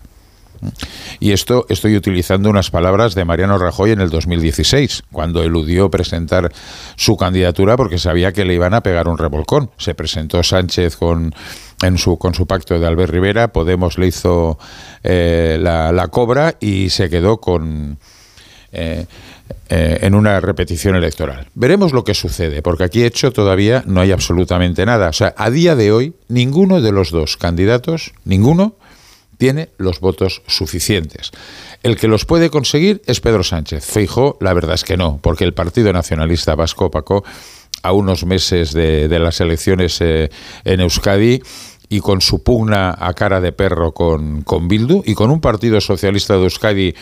[1.19, 6.51] Y esto estoy utilizando unas palabras de Mariano Rajoy en el 2016, cuando eludió presentar
[6.95, 9.71] su candidatura porque sabía que le iban a pegar un revolcón.
[9.77, 11.33] Se presentó Sánchez con,
[11.81, 14.57] en su, con su pacto de Albert Rivera, Podemos le hizo
[15.03, 17.97] eh, la, cobra y se quedó con...
[18.71, 19.05] Eh,
[19.69, 21.47] eh, en una repetición electoral.
[21.53, 25.09] Veremos lo que sucede, porque aquí hecho todavía no hay absolutamente nada.
[25.09, 28.75] O sea, a día de hoy, ninguno de los dos candidatos, ninguno,
[29.38, 31.31] tiene los votos suficientes.
[31.83, 33.85] El que los puede conseguir es Pedro Sánchez.
[33.85, 37.23] Feijo, la verdad es que no, porque el Partido Nacionalista Vasco, Paco,
[37.83, 40.29] a unos meses de, las elecciones eh,
[40.65, 41.41] en Euskadi,
[41.89, 45.79] y con su pugna a cara de perro con, con Bildu, y con un Partido
[45.79, 46.93] Socialista de Euskadi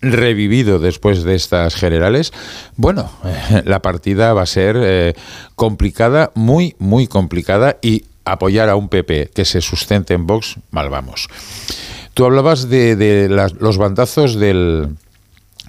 [0.00, 2.32] revivido después de estas generales,
[2.76, 3.10] bueno,
[3.64, 5.14] la partida va a ser eh,
[5.54, 10.90] complicada, muy, muy complicada y apoyar a un PP que se sustente en Vox, mal
[10.90, 11.28] vamos.
[12.14, 14.96] Tú hablabas de, los bandazos del,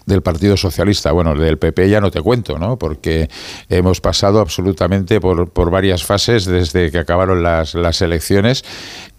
[0.06, 1.12] del Partido Socialista.
[1.12, 2.78] Bueno, del PP ya no te cuento, ¿no?
[2.78, 3.30] Porque
[3.70, 8.64] hemos pasado absolutamente por, por varias fases desde que acabaron las, las, elecciones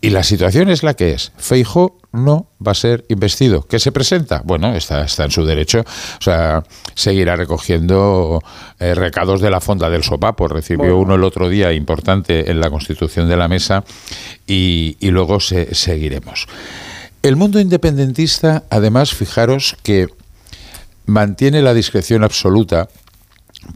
[0.01, 1.33] y la situación es la que es.
[1.37, 3.63] Feijo no va a ser investido.
[3.63, 4.43] ¿Qué se presenta?
[4.45, 5.81] Bueno, está, está en su derecho.
[5.81, 6.63] O sea,
[6.95, 8.41] seguirá recogiendo
[8.79, 10.49] eh, recados de la fonda del sopapo.
[10.49, 13.85] Recibió uno el otro día importante en la constitución de la mesa
[14.47, 16.47] y, y luego se, seguiremos.
[17.23, 20.07] El mundo independentista, además, fijaros que
[21.07, 22.89] mantiene la discreción absoluta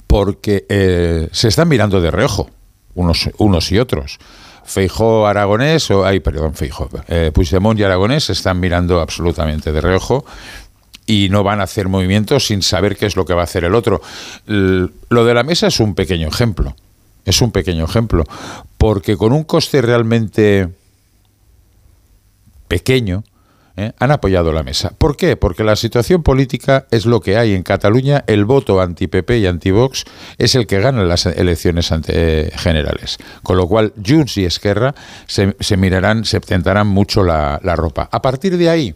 [0.06, 2.50] porque eh, se están mirando de reojo
[2.94, 4.18] unos, unos y otros.
[4.64, 9.80] Feijó Aragonés, o, ay, perdón, Feijó, eh, Puigdemont y Aragonés se están mirando absolutamente de
[9.80, 10.24] reojo
[11.06, 13.64] y no van a hacer movimientos sin saber qué es lo que va a hacer
[13.64, 14.00] el otro.
[14.46, 16.76] lo de la mesa es un pequeño ejemplo,
[17.24, 18.24] es un pequeño ejemplo,
[18.78, 20.68] porque con un coste realmente
[22.68, 23.24] pequeño,
[23.80, 23.92] ¿eh?
[23.98, 24.92] han apoyado la mesa.
[24.96, 25.36] ¿Por qué?
[25.36, 27.54] Porque la situación política es lo que hay.
[27.54, 30.04] En Cataluña el voto anti-PP y anti-Vox
[30.38, 33.18] es el que gana las elecciones eh, generales.
[33.42, 34.94] Con lo cual Junts y Esquerra
[35.26, 38.08] se, mirarán, se tentarán mucho la, ropa.
[38.10, 38.94] A partir de ahí,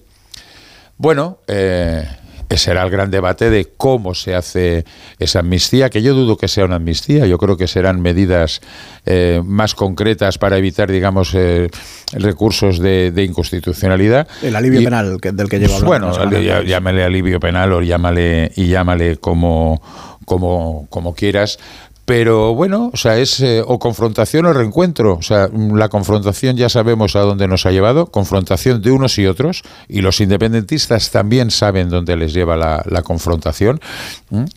[0.96, 1.38] bueno...
[1.46, 2.04] Eh,
[2.50, 4.84] será el gran debate de cómo se hace
[5.18, 8.60] esa amnistía, que yo dudo que sea una amnistía, yo creo que serán medidas
[9.06, 11.68] eh, más concretas para evitar, digamos, eh,
[12.12, 14.28] recursos de, inconstitucionalidad.
[14.42, 16.10] El alivio penal del que lleva hablando.
[16.10, 19.82] Bueno, llámale alivio penal o llámale, y llámale como,
[20.24, 21.58] como, como quieras,
[22.04, 25.14] pero bueno, o sea, es eh, o confrontación o reencuentro.
[25.14, 29.26] O sea, la confrontación ya sabemos a dónde nos ha llevado, confrontación de unos y
[29.26, 33.80] otros, y los independentistas también saben dónde les lleva la, confrontación.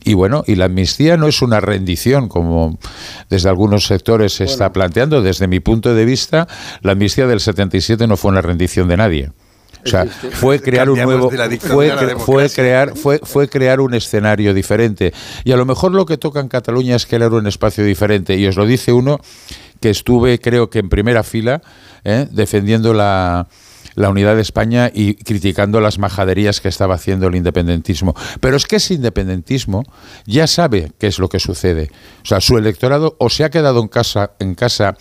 [0.03, 2.77] Y bueno, y la amnistía no es una rendición, como
[3.29, 5.21] desde algunos sectores se está planteando.
[5.21, 6.47] Desde mi punto de vista,
[6.81, 9.31] la amnistía del 77 no fue una rendición de nadie.
[9.85, 15.13] O sea, fue crear un nuevo, fue, fue, crear, fue, fue crear un escenario diferente.
[15.43, 18.35] Y a lo mejor lo que toca en Cataluña es crear un espacio diferente.
[18.35, 19.19] Y os lo dice uno
[19.79, 21.61] que estuve, creo que en primera fila,
[22.03, 22.27] ¿eh?
[22.31, 23.47] defendiendo la,
[23.97, 28.13] la unidad de España y criticando las majaderías que estaba haciendo el independentismo.
[28.39, 29.83] Pero es que ese independentismo
[30.25, 31.89] ya sabe qué es lo que sucede.
[32.21, 34.95] O sea, su electorado o se ha quedado en casa, en casa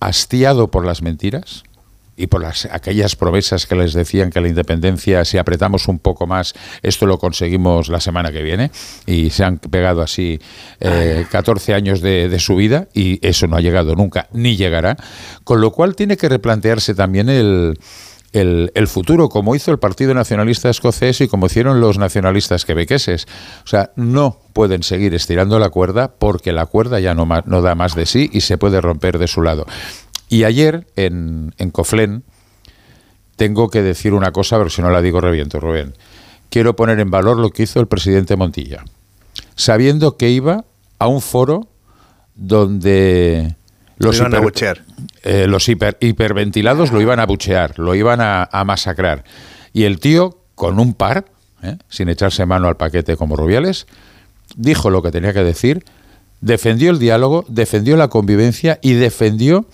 [0.00, 1.62] hastiado por las mentiras,
[2.16, 6.26] y por las, aquellas promesas que les decían que la independencia, si apretamos un poco
[6.26, 8.70] más, esto lo conseguimos la semana que viene,
[9.06, 10.38] y se han pegado así
[10.78, 14.96] 14 eh, años de, su vida, y eso no ha llegado nunca, ni llegará,
[15.44, 17.78] con lo cual tiene que replantearse también el,
[18.32, 23.26] el, futuro, como hizo el Partido Nacionalista Escocés y como hicieron los nacionalistas quebequeses.
[23.64, 27.74] O sea, no pueden seguir estirando la cuerda porque la cuerda ya no, no da
[27.74, 29.66] más de sí y se puede romper de su lado.
[30.32, 32.24] Y ayer en, en Coflén
[33.36, 35.92] tengo que decir una cosa, pero si no la digo reviento, Rubén.
[36.48, 38.82] Quiero poner en valor lo que hizo el presidente Montilla,
[39.56, 40.64] sabiendo que iba
[40.98, 41.68] a un foro
[42.34, 43.56] donde
[43.98, 44.22] los,
[45.22, 49.24] eh, los hiperventilados lo iban a buchear, lo iban a, masacrar.
[49.74, 51.26] Y el tío, con un par,
[51.62, 53.86] eh, sin echarse mano al paquete como Rubiales,
[54.56, 55.84] dijo lo que tenía que decir,
[56.40, 59.66] defendió el diálogo, defendió la convivencia y defendió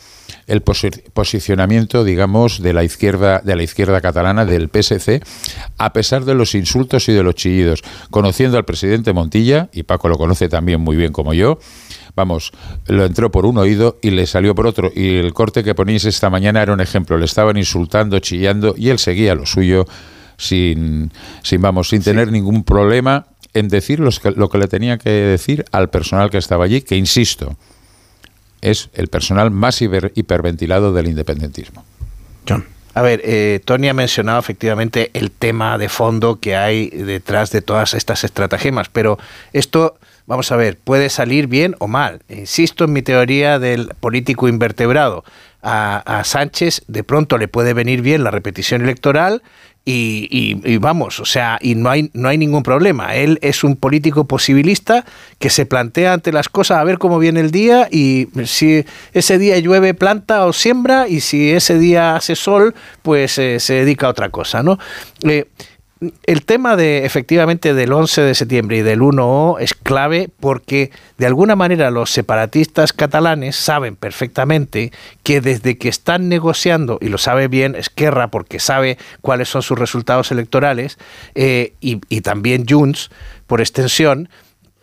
[0.49, 5.23] el posicionamiento, digamos, de la izquierda, de la izquierda catalana, del PSC,
[5.77, 7.83] a pesar de los insultos y de los chillidos.
[8.11, 11.59] Conociendo al presidente Montilla, y Paco lo conoce también muy bien como yo,
[12.17, 12.53] vamos,
[12.87, 14.91] lo entró por un oído y le salió por otro.
[14.95, 17.19] Y el corte que ponéis esta mañana era un ejemplo.
[17.19, 19.87] Le estaban insultando, chillando, y él seguía lo suyo
[20.39, 25.65] sin, sin vamos, sin tener ningún problema en decir lo que le tenía que decir
[25.73, 27.57] al personal que estaba allí, que insisto,
[28.61, 31.85] es el personal más hiperventilado del independentismo.
[32.49, 32.65] John.
[32.95, 37.63] A ver, eh, Tony ha mencionado efectivamente el tema de fondo que hay detrás de
[37.63, 39.19] todas estas estratagemas, pero
[39.53, 42.23] esto, vamos a ver, puede salir bien o mal.
[42.29, 45.25] Insisto en mi teoría del político invertebrado.
[45.63, 49.43] a Sánchez de pronto le puede venir bien la repetición electoral
[49.91, 53.15] y, vamos, o sea, y no hay, no hay ningún problema.
[53.15, 55.05] Él es un político posibilista
[55.39, 58.85] que se plantea ante las cosas a ver cómo viene el día y si
[59.15, 63.75] ese día llueve, planta o siembra y si ese día hace sol, pues eh, se
[63.75, 64.79] dedica a otra cosa, ¿no?
[65.23, 65.47] Eh,
[66.25, 71.27] el tema de efectivamente del 11 de septiembre y del 1O es clave porque de
[71.27, 74.93] alguna manera los separatistas catalanes saben perfectamente
[75.23, 79.79] que desde que están negociando, y lo sabe bien Esquerra porque sabe cuáles son sus
[79.79, 80.99] resultados electorales,
[81.35, 83.11] eh, y, y también Junts
[83.47, 84.29] por extensión,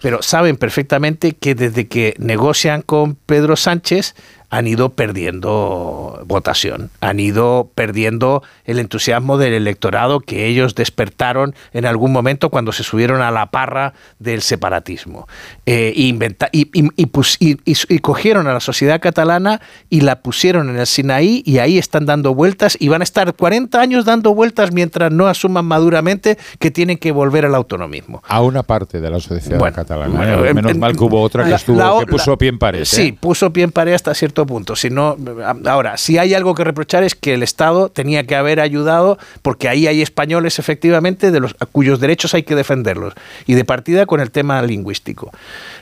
[0.02, 4.16] pero saben perfectamente que desde que negocian con Pedro Sánchez
[4.56, 11.86] han ido perdiendo votación, han ido perdiendo el entusiasmo del electorado que ellos despertaron en
[11.86, 15.28] algún momento cuando se subieron a la parra del separatismo.
[15.66, 16.18] Eh, y,
[16.54, 22.06] y, cogieron a la sociedad catalana y la pusieron en el Sinaí y ahí están
[22.06, 26.72] dando vueltas y van a estar 40 años dando vueltas mientras no asuman maduramente que
[26.72, 28.24] tienen que volver al autonomismo.
[28.26, 30.54] A una parte de la sociedad catalana.
[30.54, 32.86] Menos mal que hubo otra que, estuvo, que puso pie en pared.
[32.86, 33.18] Sí, ¿eh?
[33.20, 34.76] puso pie en pared hasta cierto punto.
[34.76, 35.18] Si no,
[35.66, 39.70] ahora, si hay algo que reprochar es que el Estado tenía que haber ayudado, porque
[39.70, 43.14] ahí hay españoles efectivamente de los cuyos derechos hay que defenderlos.
[43.46, 45.32] Y de partida con el tema lingüístico.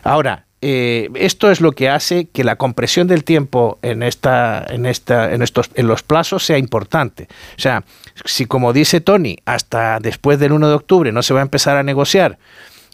[0.03, 4.85] Ahora, eh, esto es lo que hace que la compresión del tiempo en esta, en
[4.85, 7.27] esta, en estos, en los plazos sea importante.
[7.57, 7.83] O sea,
[8.23, 11.75] si como dice Tony, hasta después del 1 de octubre no se va a empezar
[11.75, 12.37] a negociar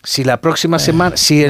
[0.03, 1.45] si la próxima eh, semana, si,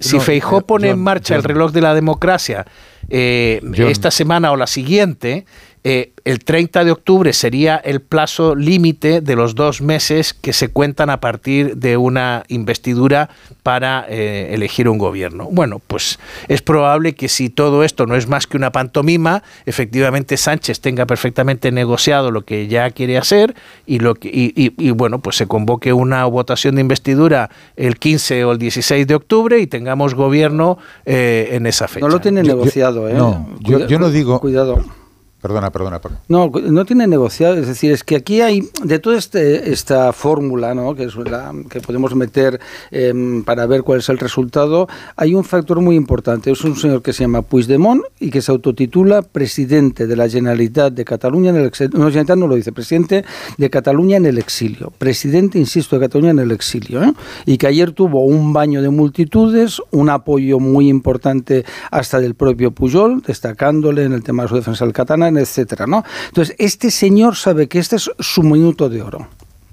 [0.00, 2.66] si, Feijó pone en marcha el reloj de la democracia
[3.08, 5.44] eh, esta semana o la siguiente,
[5.82, 10.68] eh, el 30 de octubre sería el plazo límite de los dos meses que se
[10.68, 13.30] cuentan a partir de una investidura
[13.62, 15.48] para eh, elegir un gobierno.
[15.50, 16.18] Bueno, pues
[16.48, 21.06] es probable que si todo esto no es más que una pantomima, efectivamente Sánchez tenga
[21.06, 23.54] perfectamente negociado lo que ya quiere hacer
[23.86, 28.52] y, lo que, y, bueno, pues se convoque una votación de investidura el 15 o
[28.52, 30.76] el 16 de octubre y tengamos gobierno
[31.06, 32.06] eh, en esa fecha.
[32.06, 33.14] No lo tiene negociado, ¿eh?
[33.14, 34.40] No, yo no digo...
[34.40, 34.99] Cuidado.
[35.40, 36.00] Perdona, perdona.
[36.28, 37.54] No, no tiene negociado.
[37.54, 40.94] Es decir, es que aquí hay, de toda este, esta fórmula ¿no?
[40.94, 42.60] que podemos meter
[42.90, 44.86] em, para ver cuál es el resultado,
[45.16, 46.50] hay un factor muy importante.
[46.50, 50.92] Es un señor que se llama Puigdemont y que se autotitula presidente de la Generalitat
[50.92, 51.98] de Cataluña en el exilio.
[51.98, 53.24] No, Generalitat no lo dice, presidente
[53.56, 54.92] de Cataluña en el exilio.
[54.98, 57.02] Presidente, insisto, de Cataluña en el exilio.
[57.02, 57.14] ¿eh?
[57.46, 62.72] Y que ayer tuvo un baño de multitudes, un apoyo muy importante hasta del propio
[62.72, 64.92] Pujol, destacándole en el tema de su defensa del
[65.30, 66.04] catalán etcétera, ¿no?
[66.28, 69.28] Entonces, este señor sabe que este es su minuto de oro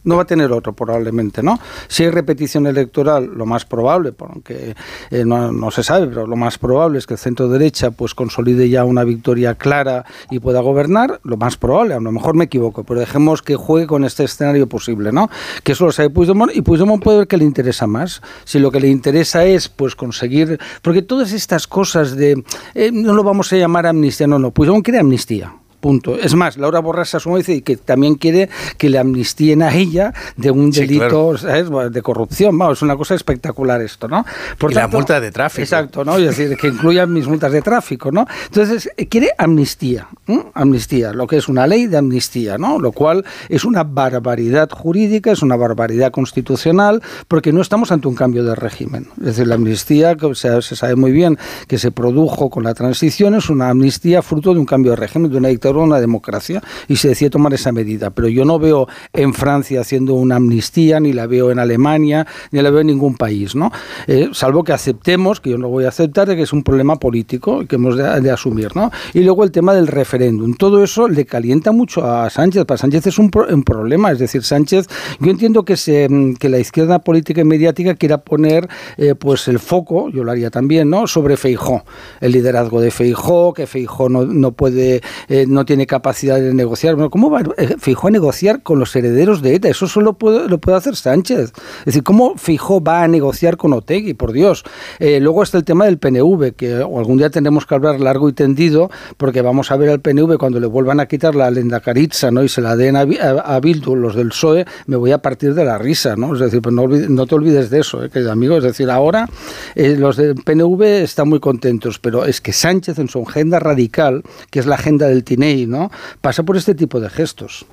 [0.07, 1.59] no va a tener otro probablemente, ¿no?
[1.87, 4.75] Si hay repetición electoral, lo más probable, aunque
[5.11, 8.69] eh, no, se sabe, pero lo más probable es que el centro derecha pues consolide
[8.69, 12.85] ya una victoria clara y pueda gobernar, lo más probable, a lo mejor me equivoco,
[12.85, 15.29] pero dejemos que juegue con este escenario posible, ¿no?
[15.63, 18.21] Que eso lo sabe Puigdemont y Puigdemont puede ver que le interesa más.
[18.45, 22.43] Si lo que le interesa es pues conseguir, porque todas estas cosas de
[22.73, 25.53] eh, no lo vamos a llamar amnistía, no, no, Puigdemont quiere amnistía.
[25.79, 26.15] Punto.
[26.15, 30.49] Es más, Laura Borrasa Sumo dice que también quiere que le amnistíen a ella de
[30.49, 32.57] un delito de corrupción.
[32.57, 34.25] Vamos, es una cosa espectacular esto, ¿no?
[34.57, 35.61] Por y la multa de tráfico.
[35.61, 36.17] Exacto, ¿no?
[36.17, 38.25] Es decir, que incluyan mis multas de tráfico, ¿no?
[38.45, 40.07] Entonces, eh, quiere amnistía,
[40.55, 42.79] amnistía, lo que es una ley de amnistía, ¿no?
[42.79, 48.15] Lo cual es una barbaridad jurídica, es una barbaridad constitucional, porque no estamos ante un
[48.15, 49.09] cambio de régimen.
[49.19, 52.73] Es decir, la amnistía, que se, se sabe muy bien que se produjo con la
[52.73, 56.61] transición, es una amnistía fruto de un cambio de régimen, de una dictadura una democracia
[56.87, 58.09] y se decide tomar esa medida.
[58.11, 62.61] Pero yo no veo en Francia haciendo una amnistía, ni la veo en Alemania, ni
[62.61, 63.71] la veo en ningún país, ¿no?
[64.07, 66.97] Eh, salvo que aceptemos, que yo no voy a aceptar, de que es un problema
[66.97, 68.91] político que hemos de, asumir, ¿no?
[69.13, 70.53] Y luego el tema del referéndum.
[70.55, 72.65] Todo eso le calienta mucho a Sánchez.
[72.65, 74.11] Para Sánchez es un, problema.
[74.11, 74.87] Es decir, Sánchez,
[75.19, 76.07] yo entiendo que, se,
[76.39, 80.49] que la izquierda política y mediática quiera poner eh, pues el foco, yo lo haría
[80.49, 81.07] también, ¿no?
[81.07, 81.83] Sobre Feijó.
[82.21, 86.95] El liderazgo de Feijó, que Feijó no, no puede, eh, tiene capacidad de negociar.
[86.95, 89.69] Bueno, ¿Cómo va eh, Fijó a negociar con los herederos de ETA?
[89.69, 91.53] Eso solo puede, lo puede hacer Sánchez.
[91.79, 94.13] Es decir, ¿cómo Fijó va a negociar con Otegui?
[94.13, 94.63] Por Dios.
[94.99, 98.33] Eh, luego está el tema del PNV, que algún día tendremos que hablar largo y
[98.33, 102.31] tendido, porque vamos a ver al PNV cuando le vuelvan a quitar la lenda caritza
[102.31, 102.43] ¿no?
[102.43, 105.65] y se la den a, a, Bildu, los del PSOE, me voy a partir de
[105.65, 106.15] la risa.
[106.15, 106.33] ¿no?
[106.33, 108.57] Es decir, pues no, no te olvides de eso, ¿eh, querido amigo.
[108.57, 109.29] Es decir, ahora
[109.75, 114.59] los del PNV están muy contentos, pero es que Sánchez en su agenda radical, que
[114.59, 115.23] es la agenda del
[115.55, 115.91] ¿no?
[116.21, 117.65] Pasa por este tipo de gestos.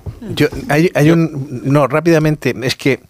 [1.63, 3.01] No, rápidamente, es que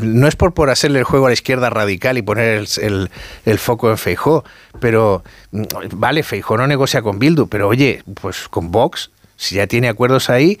[0.00, 3.10] no es por, por hacerle el juego a la izquierda radical y poner el,
[3.44, 4.44] el, foco en Feijó,
[4.80, 5.22] pero
[5.92, 10.30] vale, Feijó no negocia con Bildu, pero oye, pues con Vox, si ya tiene acuerdos
[10.30, 10.58] ahí,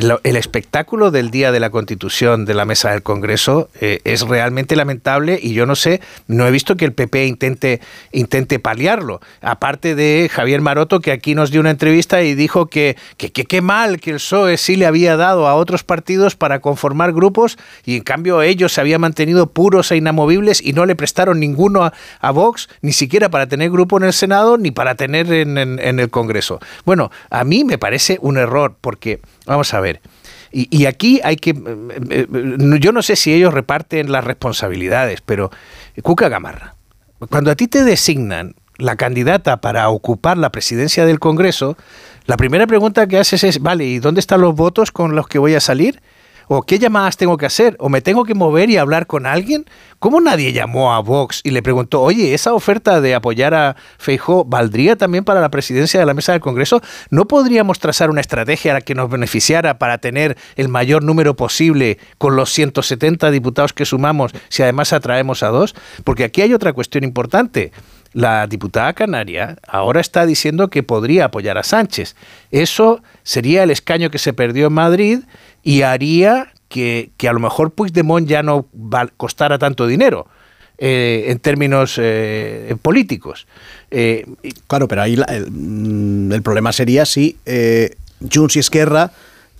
[0.00, 4.76] el, espectáculo del día de la constitución de la mesa del Congreso eh, es realmente
[4.76, 7.80] lamentable y yo no sé, no he visto que el PP intente,
[8.12, 9.20] intente paliarlo.
[9.42, 14.00] Aparte de Javier Maroto, que aquí nos dio una entrevista y dijo que qué mal
[14.00, 18.02] que el PSOE sí le había dado a otros partidos para conformar grupos y en
[18.02, 21.90] cambio ellos se habían mantenido puros e inamovibles y no le prestaron ninguno
[22.20, 25.98] a, Vox, ni siquiera para tener grupo en el Senado ni para tener en, en
[26.00, 26.60] el Congreso.
[26.84, 29.20] Bueno, a mí me parece un error porque
[29.50, 30.00] Vamos a ver.
[30.52, 31.50] Y, aquí hay que...
[31.50, 35.50] Eh, eh, yo no sé si ellos reparten las responsabilidades, pero
[36.02, 36.76] Cuca Gamarra,
[37.30, 41.76] cuando a ti te designan la candidata para ocupar la presidencia del Congreso,
[42.26, 45.40] la primera pregunta que haces es, vale, ¿y dónde están los votos con los que
[45.40, 46.00] voy a salir?
[46.52, 47.76] ¿O qué llamadas tengo que hacer?
[47.78, 49.66] ¿O me tengo que mover y hablar con alguien?
[50.00, 54.44] ¿Cómo nadie llamó a Vox y le preguntó, oye, esa oferta de apoyar a Feijó
[54.44, 56.82] valdría también para la presidencia de la mesa del Congreso?
[57.08, 62.34] ¿No podríamos trazar una estrategia que nos beneficiara para tener el mayor número posible con
[62.34, 65.76] los 170 diputados que sumamos si además atraemos a dos?
[66.02, 67.70] Porque aquí hay otra cuestión importante.
[68.12, 72.16] la diputada canaria ahora está diciendo que podría apoyar a Sánchez.
[72.50, 75.20] Eso sería el escaño que se perdió en Madrid
[75.62, 78.66] y haría que, que a lo mejor Puigdemont ya no
[79.16, 80.26] costara tanto dinero.
[80.82, 83.46] eh, en términos eh, políticos.
[83.90, 84.24] Eh,
[84.66, 87.96] Claro, pero ahí la- el, mm, problema sería si eh,
[88.32, 89.10] Junts y Esquerra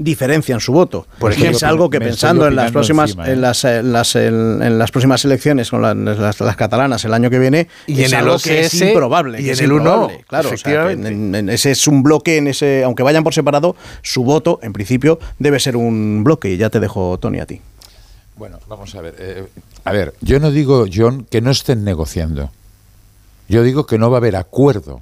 [0.02, 1.06] diferencian su voto.
[1.18, 3.32] Por ejemplo, es algo que pensando en las próximas encima, ¿eh?
[3.34, 7.12] en las, en las en, en las próximas elecciones con la- las, las catalanas el
[7.12, 9.60] año que viene Y es en el algo que es improbable y que en es
[9.60, 10.90] el uno, improbable, claro o sea,
[11.52, 15.60] ese es un bloque en ese aunque vayan por separado su voto en principio debe
[15.60, 17.60] ser un bloque y ya te dejo Tony a ti
[18.36, 19.14] Bueno, vamos a ver.
[19.18, 19.46] eh,
[19.84, 22.50] a ver, yo no digo, John, que no estén negociando.
[23.48, 25.00] Yo digo que no va a haber acuerdo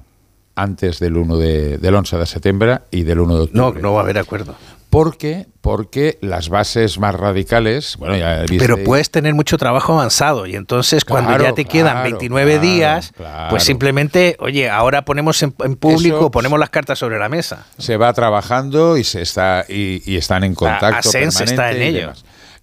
[0.55, 3.81] antes del 1 de, del 11 de septiembre y del 1 de no, octubre.
[3.81, 4.55] no va a haber acuerdo.
[4.89, 5.45] ¿Por qué?
[5.61, 10.55] Porque las bases más radicales, bueno, ya viste- Pero puedes tener mucho trabajo avanzado y
[10.55, 13.13] entonces cuando ya te quedan claro, 29 claro, días,
[13.51, 17.67] pues simplemente, oye, ahora ponemos en, en público, Eso- ponemos las cartas sobre la mesa.
[17.77, 21.97] se va trabajando y se está y, y están en contacto está permanente en y
[21.97, 22.13] ello.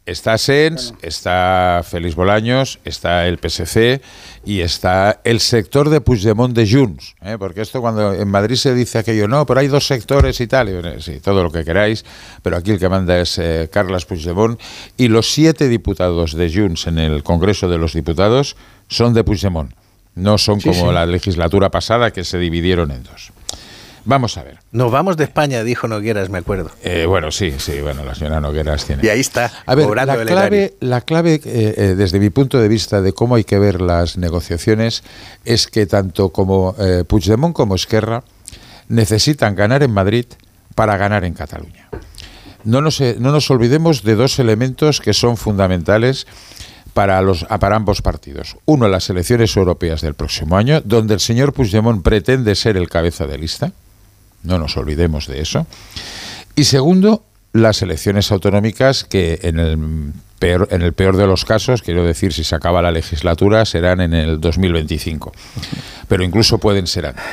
[0.07, 4.01] Está Sens, está Félix Bolaños, está el PSC
[4.45, 7.17] y está el sector de Puigdemont de Junts.
[7.23, 7.35] ¿eh?
[7.39, 10.69] Porque esto cuando en Madrid se dice aquello, no, pero hay dos sectores y tal.
[10.69, 12.05] y bueno, sí, todo lo que queráis,
[12.43, 14.61] pero aquí el que manda es eh, Carles Puigdemont.
[14.97, 18.57] Y los siete diputados de Junts en el Congreso de los Diputados
[18.89, 19.73] son de Puigdemont.
[20.15, 20.95] No son Sí, como sí.
[20.95, 23.33] la legislatura pasada que se dividieron en dos.
[24.07, 24.61] Vamos a ver.
[24.73, 26.71] Nos vamos de España, dijo Nogueras, me acuerdo.
[26.83, 29.05] Eh, bueno, sí, sí, bueno, la señora Nogueras tiene.
[29.05, 32.69] Y ahí está, A ver, la clave, la clave eh, eh, desde mi punto de
[32.69, 35.03] vista de cómo hay que ver las negociaciones
[35.45, 38.23] es que tanto como eh, Puigdemont como Esquerra
[38.89, 40.27] necesitan ganar en Madrid
[40.77, 41.89] para ganar en Cataluña.
[42.67, 46.27] No nos, eh, no nos olvidemos de dos elementos que son fundamentales
[46.95, 48.57] para, los, para ambos partidos.
[48.67, 53.27] Uno, las elecciones europeas del próximo año, donde el señor Puigdemont pretende ser el cabeza
[53.27, 53.73] de lista.
[54.47, 55.67] No nos olvidemos de eso.
[56.55, 61.83] Y segundo, las elecciones autonómicas que en el peor, en el peor de los casos,
[61.83, 65.33] quiero decir, si se acaba la legislatura, serán en el 2025.
[66.09, 67.25] Pero incluso pueden ser antes.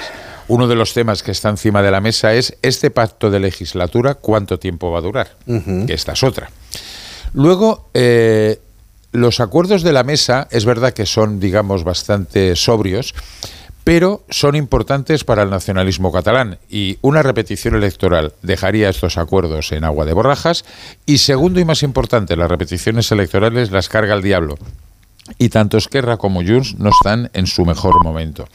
[0.47, 4.15] Uno de los temas que está encima de la mesa es este pacto de legislatura,
[4.15, 5.37] ¿cuánto tiempo va a durar?
[5.45, 6.49] Que esta es otra.
[7.33, 8.59] Luego, eh,
[9.13, 13.15] los acuerdos de la mesa es verdad que son, digamos, bastante sobrios,
[13.83, 16.57] pero son importantes para el nacionalismo catalán.
[16.69, 20.63] Y una repetición electoral dejaría estos acuerdos en agua de borrajas.
[21.05, 24.57] Y segundo y más importante, las repeticiones electorales las carga el diablo.
[25.37, 28.47] Y tanto Esquerra como Junts no están en su mejor momento.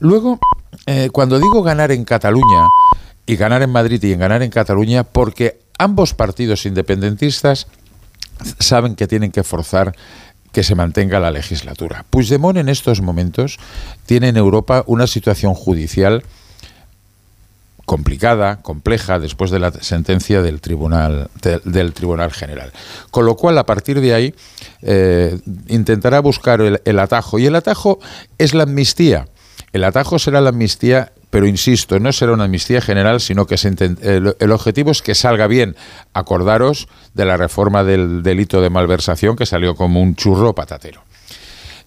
[0.00, 0.38] Luego,
[0.86, 2.66] eh, cuando digo ganar en Cataluña
[3.26, 7.66] y ganar en Madrid y en ganar en Cataluña, porque ambos partidos independentistas
[8.58, 9.94] saben que tienen que forzar
[10.54, 12.06] que se mantenga la legislatura.
[12.08, 13.58] Puigdemont en estos momentos
[14.06, 16.22] tiene en Europa una situación judicial
[17.84, 22.72] complicada, compleja, después de la sentencia del Tribunal, de- del tribunal General.
[23.10, 24.34] Con lo cual, a partir de ahí,
[24.80, 25.38] eh,
[25.68, 27.38] intentará buscar el atajo.
[27.38, 27.98] Y el atajo
[28.38, 29.28] es la amnistía.
[29.74, 33.66] El atajo será la amnistía, pero insisto, no será una amnistía general, sino que se
[33.66, 35.74] el, el objetivo es que salga bien.
[36.12, 41.02] Acordaros de la reforma del delito de malversación que salió como un churro patatero.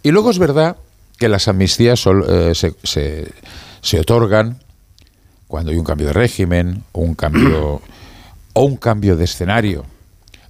[0.03, 0.75] Y luego es verdad
[1.17, 4.59] que las amnistías eh, se, se- otorgan
[5.47, 7.81] cuando hay un cambio de régimen un cambio
[8.51, 9.85] o un cambio de escenario.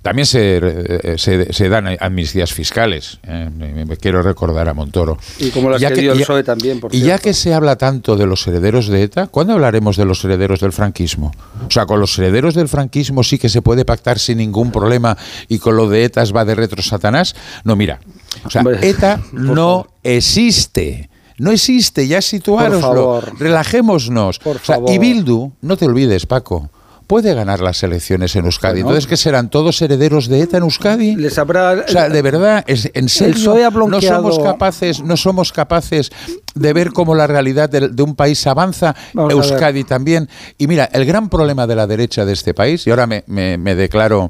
[0.08, 3.20] También se, eh, se, se dan amnistías fiscales.
[3.24, 5.18] eh, quiero recordar a Montoro.
[5.38, 7.76] Y como las Ya que, dio el PSOE también, por y ya que se habla
[7.76, 11.32] tanto de los herederos de ETA, ¿cuándo hablaremos de los herederos del franquismo?
[11.68, 15.18] O sea, con los herederos del franquismo sí que se puede pactar sin ningún problema
[15.50, 17.36] y con lo de ETA va de retro Satanás.
[17.64, 18.00] No, mira,
[18.46, 21.10] o sea, Hombre, ETA no existe.
[21.40, 22.82] No existe, ya situároslo.
[22.82, 23.40] favor.
[23.40, 24.40] Relajémonos.
[24.40, 25.00] Por O sea, y favor.
[25.00, 26.72] Bildu, no te olvides, Paco,
[27.08, 28.82] puede ganar las elecciones en Euskadi.
[28.82, 28.90] Bueno.
[28.90, 29.50] Entonces, ¿qué serán?
[29.50, 31.16] ¿Todos herederos de ETA en Euskadi?
[31.16, 31.84] Les habrá...
[31.88, 36.12] O sea, de verdad, es, en serio, no somos capaces, no somos capaces
[36.54, 40.28] de ver cómo la realidad de, de un país avanza, Vamos Euskadi también.
[40.58, 43.58] Y mira, el gran problema de la derecha de este país, y ahora me, me-
[43.58, 44.30] me declaro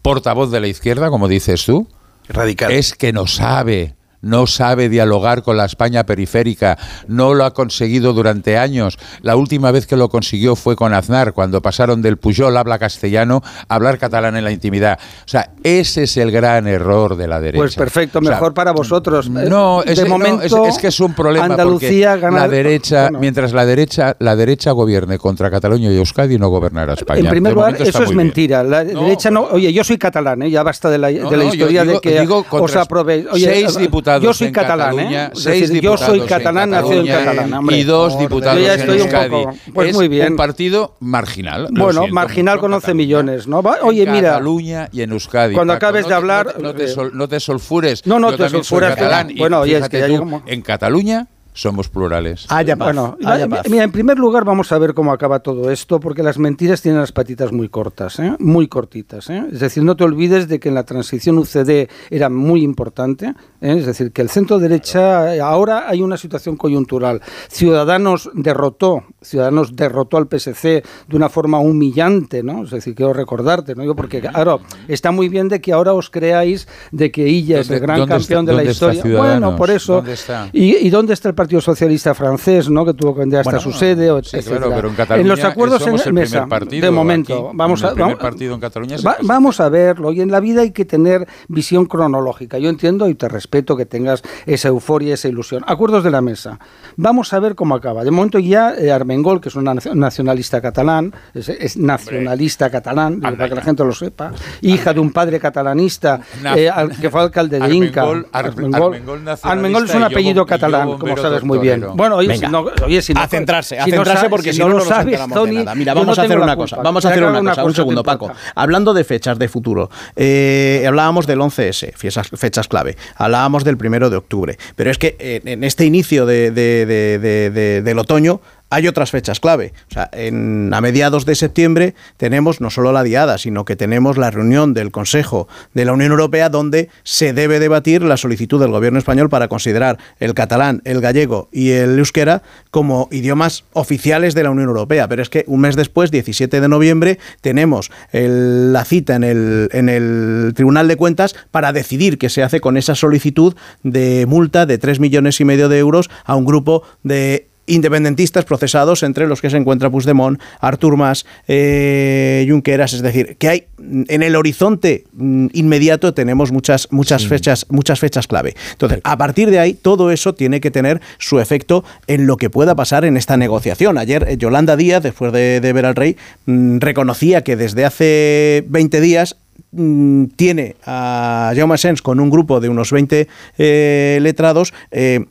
[0.00, 1.88] portavoz de la izquierda, como dices tú,
[2.28, 2.70] Radical.
[2.72, 3.95] es que no sabe.
[4.22, 8.98] No sabe dialogar con la España periférica, no lo ha conseguido durante años.
[9.22, 13.42] La última vez que lo consiguió fue con Aznar, cuando pasaron del Pujol habla castellano
[13.68, 14.98] a hablar catalán en la intimidad.
[15.20, 17.60] O sea, ese es el gran error de la derecha.
[17.62, 19.28] Pues perfecto, O sea, mejor para vosotros.
[19.28, 22.48] no, es, de no, momento, es, es que es un problema Andalucía porque gana- la
[22.48, 23.18] derecha, bueno.
[23.20, 27.20] mientras la derecha, la derecha gobierne contra Cataluña y Euskadi, no gobernará España.
[27.20, 28.16] En primer De lugar, eso es bien.
[28.16, 28.62] mentira.
[28.64, 29.42] La derecha no.
[29.52, 30.50] Oye, yo soy catalán, ¿eh?
[30.50, 33.26] ya basta de la, de historia digo- de que os aprobéis.
[33.30, 35.30] Oye, seis eh, diputados diputados yo soy en catalán, Cataluña, ¿eh?
[35.34, 37.76] Seis decir, yo soy en catalán, nacido en hombre.
[37.76, 39.30] y dos diputados yo ya en estoy un Euskadi.
[39.30, 40.32] poco- pues es muy bien.
[40.32, 41.68] un partido marginal.
[41.72, 43.04] Bueno, siento marginal con 11 Cataluña.
[43.04, 43.62] millones, ¿no?
[43.62, 45.54] Va- Oye, en mira, Cataluña y en Euskadi.
[45.54, 48.06] Cuando Paco, acabes no de hablar, No te, no te eh, sol- no te sulfures.
[48.06, 49.30] No, no Yo te también soy catalán.
[49.30, 51.26] y bueno, oye, es que ya llegamos- En Cataluña
[51.56, 52.46] somos plurales.
[52.50, 53.70] Haya paz, Bueno, haya la- paz.
[53.70, 57.00] mira, en primer lugar vamos a ver cómo acaba todo esto, porque las mentiras tienen
[57.00, 58.36] las patitas muy cortas, ¿eh?
[58.38, 59.30] muy cortitas.
[59.30, 59.44] ¿eh?
[59.50, 63.74] Es decir, no te olvides de que en la transición UCD era muy importante, ¿eh?
[63.78, 67.22] es decir, que el centro derecha ahora hay una situación coyuntural.
[67.48, 72.64] Ciudadanos derrotó, Ciudadanos derrotó al PSC de una forma humillante, ¿no?
[72.64, 73.84] Es decir, quiero recordarte, ¿no?
[73.84, 77.70] Yo porque claro, está muy bien de que ahora os creáis de que Illa es
[77.70, 79.02] el ¿Dónde- gran campeón está- de la historia.
[79.18, 79.94] Bueno, por eso.
[79.96, 80.48] ¿Dónde está?
[80.52, 82.84] ¿Y, y dónde está el Partido Socialista francés, no?
[82.84, 85.44] Que tuvo que vender hasta Bueno, su sede, o sí, claro, pero en Cataluña los
[85.44, 87.56] acuerdos somos en el mesa, primer partido de momento, aquí.
[87.56, 89.26] vamos a primer vamos- partido en Cataluña es el va- PSC.
[89.26, 90.12] vamos a verlo.
[90.12, 92.58] Y en la vida hay que tener visión cronológica.
[92.58, 95.62] Yo entiendo y te respeto que tengas esa euforia, esa ilusión.
[95.66, 96.58] Acuerdos de la mesa.
[96.96, 98.04] Vamos a ver cómo acaba.
[98.04, 103.20] De momento ya eh, Armengol, que es un nacio- nacionalista catalán, es, es nacionalista catalán,
[103.20, 106.20] para que la gente lo sepa, hija de un padre catalanista
[106.56, 108.02] eh, al- que fue alcalde de Inca.
[108.04, 111.84] Armengol- Ar- Armengol nacionalista Armengol es un yo apellido yo catalán, como sabes muy bien.
[111.94, 114.58] Bueno, oye, si no, oye, si no- a centrarse, a si no centrarse porque si,
[114.60, 115.64] no no, lo sabes, Tony.
[115.74, 118.02] Mira, vamos no a hacer una cosa, vamos a hacer una cosa, un ¿te segundo?
[118.02, 118.30] Paco.
[118.54, 124.10] Hablando de fechas de futuro, eh, hablábamos del 11S, fechas, fechas clave, hablábamos del primero
[124.10, 127.98] de octubre, pero es que eh, en este inicio de- de- de- de- de- del
[127.98, 128.40] otoño
[128.76, 129.72] hay otras fechas clave.
[129.90, 134.18] O sea, en, a mediados de septiembre tenemos no solo la diada, sino que tenemos
[134.18, 138.70] la reunión del Consejo de la Unión Europea donde se debe debatir la solicitud del
[138.72, 144.42] gobierno español para considerar el catalán, el gallego y el euskera como idiomas oficiales de
[144.42, 145.08] la Unión Europea.
[145.08, 149.88] Pero es que un mes después, 17 de noviembre, tenemos la cita en el, en
[149.88, 154.76] el Tribunal de Cuentas para decidir qué se hace con esa solicitud de multa de
[154.76, 159.50] 3 millones y medio de euros a un grupo de independentistas procesados entre los que
[159.50, 165.48] se encuentra Puigdemont, Artur Mas, eh, Junqueras, es decir, que hay en el horizonte mm,
[165.52, 168.54] inmediato tenemos muchas muchas fechas muchas fechas clave.
[168.72, 172.50] Entonces, a partir de ahí todo eso tiene que tener su efecto en lo que
[172.50, 173.98] pueda pasar en esta negociación.
[173.98, 178.64] Ayer eh, Yolanda Díaz, después de, de ver al rey, mm, reconocía que desde hace
[178.68, 179.36] 20 días
[179.72, 185.24] mm, tiene a Jaume Sens con un grupo de unos 20 eh, letrados eh,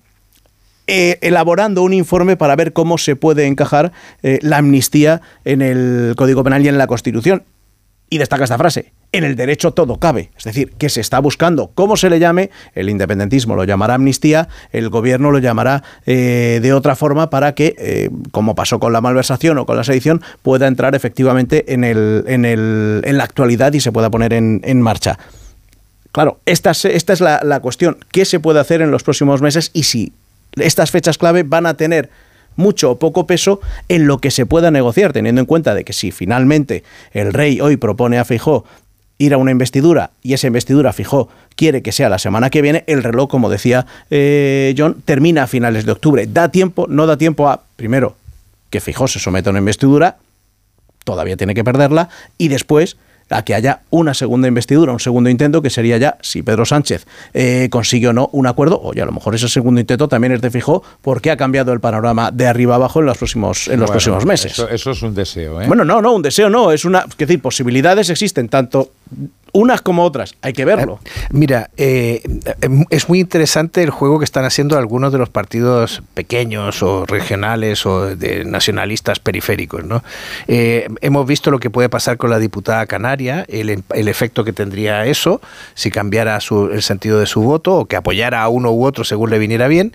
[0.88, 3.91] eh, elaborando un informe para ver cómo se puede encajar
[4.23, 7.43] eh, la amnistía en el Código Penal y en la Constitución.
[8.07, 11.71] Y destaca esta frase, en el derecho todo cabe, es decir, que se está buscando,
[11.73, 16.71] cómo se le llame, el independentismo lo llamará amnistía, el gobierno lo llamará eh, de
[16.71, 20.93] otra forma para que, como pasó con la malversación o con la sedición, pueda entrar
[20.93, 25.17] efectivamente en, el, en, el, en la actualidad y se pueda poner en, en marcha.
[26.11, 27.97] Claro, esta, es- esta es la, la cuestión.
[28.11, 30.13] ¿Qué se puede hacer en los próximos meses y si
[30.57, 32.09] estas fechas clave van a tener
[32.55, 35.93] mucho o poco peso en lo que se pueda negociar, teniendo en cuenta de que
[35.93, 38.65] si finalmente el rey hoy propone a Fijó
[39.17, 42.83] ir a una investidura y esa investidura Fijó quiere que sea la semana que viene,
[42.87, 46.27] el reloj, como decía eh, John, termina a finales de octubre.
[46.27, 46.85] ¿Da tiempo?
[46.89, 48.15] No da tiempo a, primero,
[48.69, 50.17] que Fijó se someta a una investidura,
[51.03, 52.97] todavía tiene que perderla, y después
[53.30, 57.05] a que haya una segunda investidura, un segundo intento, que sería ya si Pedro Sánchez
[57.34, 60.34] eh, consigue o no un acuerdo, o ya a lo mejor ese segundo intento también
[60.34, 63.80] es de fijo, porque ha cambiado el panorama de arriba abajo en los próximos, en
[63.80, 64.51] los Bueno, próximos meses.
[64.53, 65.67] Eso, eso es un deseo, ¿eh?
[65.67, 68.91] Bueno, no, no, un deseo no, es una, es decir, posibilidades existen tanto
[69.55, 70.99] unas como otras, hay que verlo.
[71.31, 72.21] Mira, eh,
[72.89, 77.85] es muy interesante el juego que están haciendo algunos de los partidos pequeños o regionales
[77.85, 79.85] o de nacionalistas periféricos.
[79.85, 80.03] ¿no?
[80.47, 84.51] Eh, hemos visto lo que puede pasar con la diputada canaria, el, el efecto que
[84.53, 85.39] tendría eso
[85.73, 89.03] si cambiara su- el sentido de su voto o que apoyara a uno u otro
[89.03, 89.93] según le viniera bien.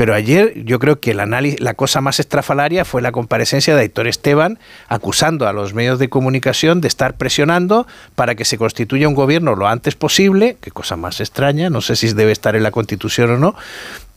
[0.00, 4.08] Pero ayer yo creo que análisis, la cosa más estrafalaria fue la comparecencia de Héctor
[4.08, 9.14] Esteban acusando a los medios de comunicación de estar presionando para que se constituya un
[9.14, 12.70] gobierno lo antes posible, qué cosa más extraña, no sé si debe estar en la
[12.70, 13.54] Constitución o no,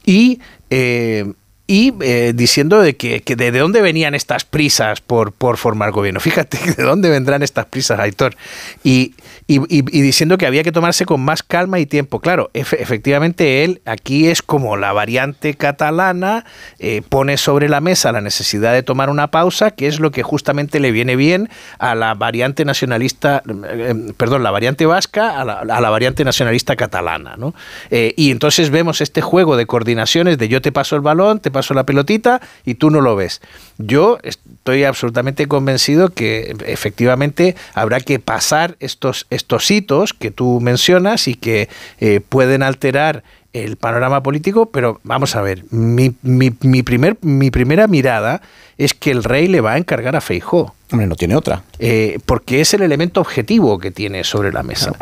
[0.06, 1.34] y, eh,
[1.66, 6.20] y eh, diciendo de que, de, de dónde venían estas prisas por, por formar gobierno.
[6.20, 8.36] Fíjate de dónde vendrán estas prisas, Aitor.
[8.84, 9.16] Y,
[9.48, 12.20] y, diciendo que había que tomarse con más calma y tiempo.
[12.20, 16.46] Claro, efe- efectivamente él aquí es como la variante catalana,
[16.80, 20.22] eh, pone sobre la mesa la necesidad de tomar una pausa, que es lo que
[20.22, 21.50] justamente le viene bien
[21.80, 26.76] a la variante nacionalista, eh, perdón, la variante vasca, a la, a la variante nacionalista
[26.76, 27.36] catalana.
[27.38, 27.54] ¿no?
[27.90, 31.53] Eh, y entonces vemos este juego de coordinaciones de yo te paso el balón, te
[31.54, 33.42] paso la pelotita y tú no lo ves.
[33.78, 41.30] Yo estoy absolutamente convencido que efectivamente habrá que pasar estos, estos hitos que tú mencionas
[41.30, 43.24] y que eh, pueden alterar
[43.54, 48.42] el panorama político, pero vamos a ver, mi, mi, mi, primer, mi primera mirada
[48.78, 50.74] es que el rey le va a encargar a Feijó.
[50.92, 51.64] Hombre, no tiene otra.
[51.80, 54.94] Eh, porque es el elemento objetivo que tiene sobre la mesa.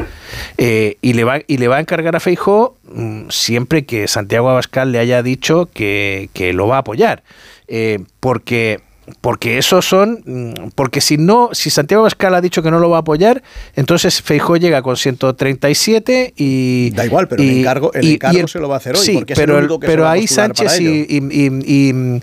[0.57, 4.49] Eh, y, le va, y le va a encargar a Feijó mm, siempre que Santiago
[4.49, 7.23] Abascal le haya dicho que, que lo va a apoyar.
[7.67, 8.81] Eh, porque
[9.19, 12.89] porque esos son mm, porque si no si Santiago Abascal ha dicho que no lo
[12.89, 13.41] va a apoyar
[13.75, 18.69] entonces Feijó llega con 137 y da igual pero el encargo, el encargo se lo
[18.69, 21.05] va a hacer hoy sí, porque pero, es el único que pero ahí Sánchez y,
[21.09, 21.21] y,
[21.65, 22.21] y-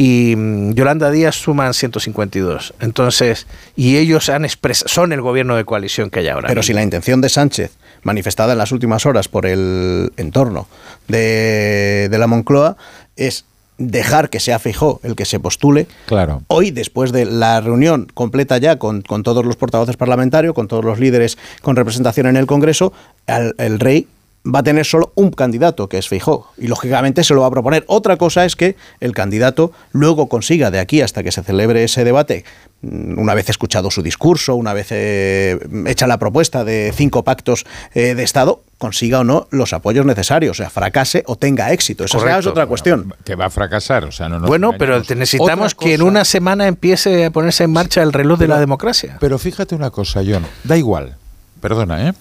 [0.00, 3.46] y, mm, Yolanda Díaz suman 152 entonces
[3.76, 6.82] y ellos han expres- son el gobierno de coalición que hay ahora Pero si la
[6.82, 10.68] intención de Sánchez, manifestada en las últimas horas por el entorno
[11.08, 12.76] de, de la Moncloa,
[13.16, 13.44] es
[13.78, 15.86] dejar que sea Fijó el que se postule.
[16.06, 16.42] Claro.
[16.48, 20.84] Hoy, después de la reunión completa ya con, con todos los portavoces parlamentarios, con todos
[20.84, 22.92] los líderes con representación en el Congreso,
[23.26, 24.06] el rey
[24.44, 27.50] va a tener solo un candidato, que es Feijó, y lógicamente se lo va a
[27.50, 27.84] proponer.
[27.86, 32.04] Otra cosa es que el candidato luego consiga de aquí hasta que se celebre ese
[32.04, 32.44] debate,
[32.82, 37.66] mm, una vez escuchado su discurso, una vez eh, hecha la propuesta de cinco pactos
[37.94, 42.04] eh, de Estado, consiga o no los apoyos necesarios, o sea, fracase o tenga éxito.
[42.04, 42.38] Esa Correcto.
[42.40, 43.12] es otra cuestión.
[43.24, 46.66] Que va a fracasar, o sea, no nos bueno, pero necesitamos que en una semana
[46.68, 49.16] empiece a ponerse en marcha el reloj de la democracia.
[49.20, 51.16] Pero fíjate una cosa, John, da igual,
[51.60, 52.14] perdona, ¿eh?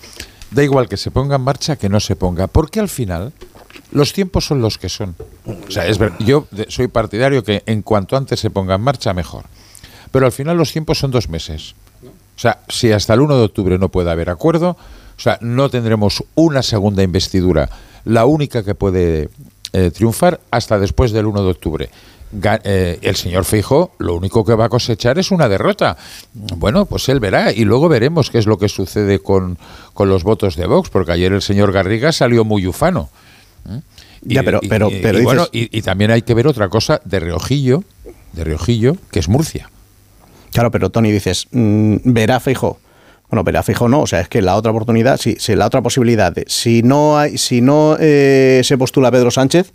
[0.49, 3.33] Da igual que se ponga en marcha que no se ponga, porque al final
[3.91, 5.15] los tiempos son los que son.
[5.45, 9.13] O sea, es ver- yo soy partidario que en cuanto antes se ponga en marcha,
[9.13, 9.45] mejor.
[10.11, 11.75] Pero al final los tiempos son dos meses.
[12.03, 14.77] O sea, si hasta el 1 de octubre no puede haber acuerdo,
[15.17, 17.69] o sea, no tendremos una segunda investidura,
[18.05, 19.29] la única que puede
[19.73, 21.89] eh, triunfar hasta después del 1 de octubre.
[22.33, 25.95] Ga- eh, el señor Feijóo lo único que va a cosechar es una derrota.
[26.33, 29.57] Bueno, pues él verá y luego veremos qué es lo que sucede con,
[29.93, 33.09] con los votos de Vox, porque ayer el señor Garriga salió muy ufano.
[33.69, 33.79] ¿eh?
[34.23, 36.99] Ya, pero- pero- pero y bueno, dices- y- y también hay que ver otra cosa
[37.05, 37.83] de Riojillo,
[38.33, 39.69] de Riojillo, que es Murcia.
[40.51, 42.79] Claro, pero Tony dices, mm, verá Feijó.
[43.29, 45.81] Bueno, verá Feijó no, o sea, es que la otra oportunidad, si, si la otra
[45.81, 49.73] posibilidad, si no hay, si no eh, se postula Pedro Sánchez,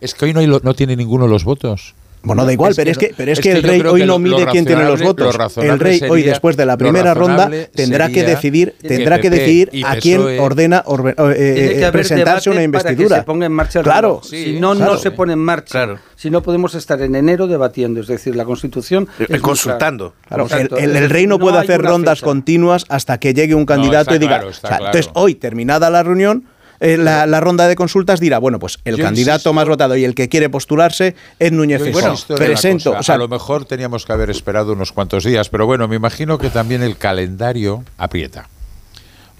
[0.00, 1.94] Es que hoy no, hay no tiene ninguno los votos.
[2.24, 4.64] Bueno, da igual, pero es que, pero es que el rey hoy no mide quién
[4.64, 5.56] tiene los lo votos.
[5.58, 9.96] El rey hoy después de la primera ronda tendrá que decidir, tendrá que decidir a
[9.96, 13.16] quién PSOE ordena orbe- eh, eh, haber presentarse una debate para investidura.
[13.16, 14.92] que se ponga en marcha el Claro, si no, claro.
[14.92, 15.96] no se pone en marcha.
[16.16, 18.00] Si no, podemos estar en enero debatiendo.
[18.00, 19.08] Es decir, la Constitución.
[19.28, 20.14] es consultando.
[20.26, 20.76] Claro, el, Exacto.
[20.78, 22.26] el- el rey no, puede hacer rondas fecha.
[22.26, 24.36] continuas hasta que llegue un candidato y diga.
[24.36, 24.92] claro, está o sea, claro.
[24.96, 26.44] Entonces, hoy, terminada la reunión,
[26.80, 29.96] eh, la, la ronda de consultas dirá, bueno, pues el Yo candidato insisto- más votado
[29.96, 32.00] y el que quiere postularse es Núñez Feijóo.
[32.28, 35.48] una Presento, cosa, o sea, a lo mejor teníamos que haber esperado unos cuantos días,
[35.48, 38.48] pero bueno, me imagino que también el calendario aprieta.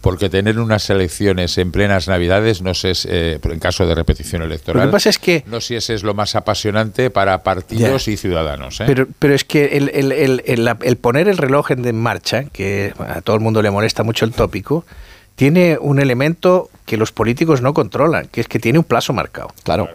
[0.00, 4.82] Porque tener unas elecciones en plenas Navidades, no sé, eh, en caso de repetición electoral,
[4.82, 8.06] Lo que pasa es que- no sé si ese es lo más apasionante para partidos
[8.08, 8.82] y ciudadanos.
[8.82, 8.84] ¿eh?
[8.86, 10.42] Pero, pero es que el, el- el-
[10.82, 14.32] el- poner el reloj en marcha, que a todo el mundo le molesta mucho el
[14.32, 14.84] tópico,
[15.36, 19.48] tiene un elemento que los políticos no controlan, que es que tiene un plazo marcado.
[19.64, 19.88] Claro.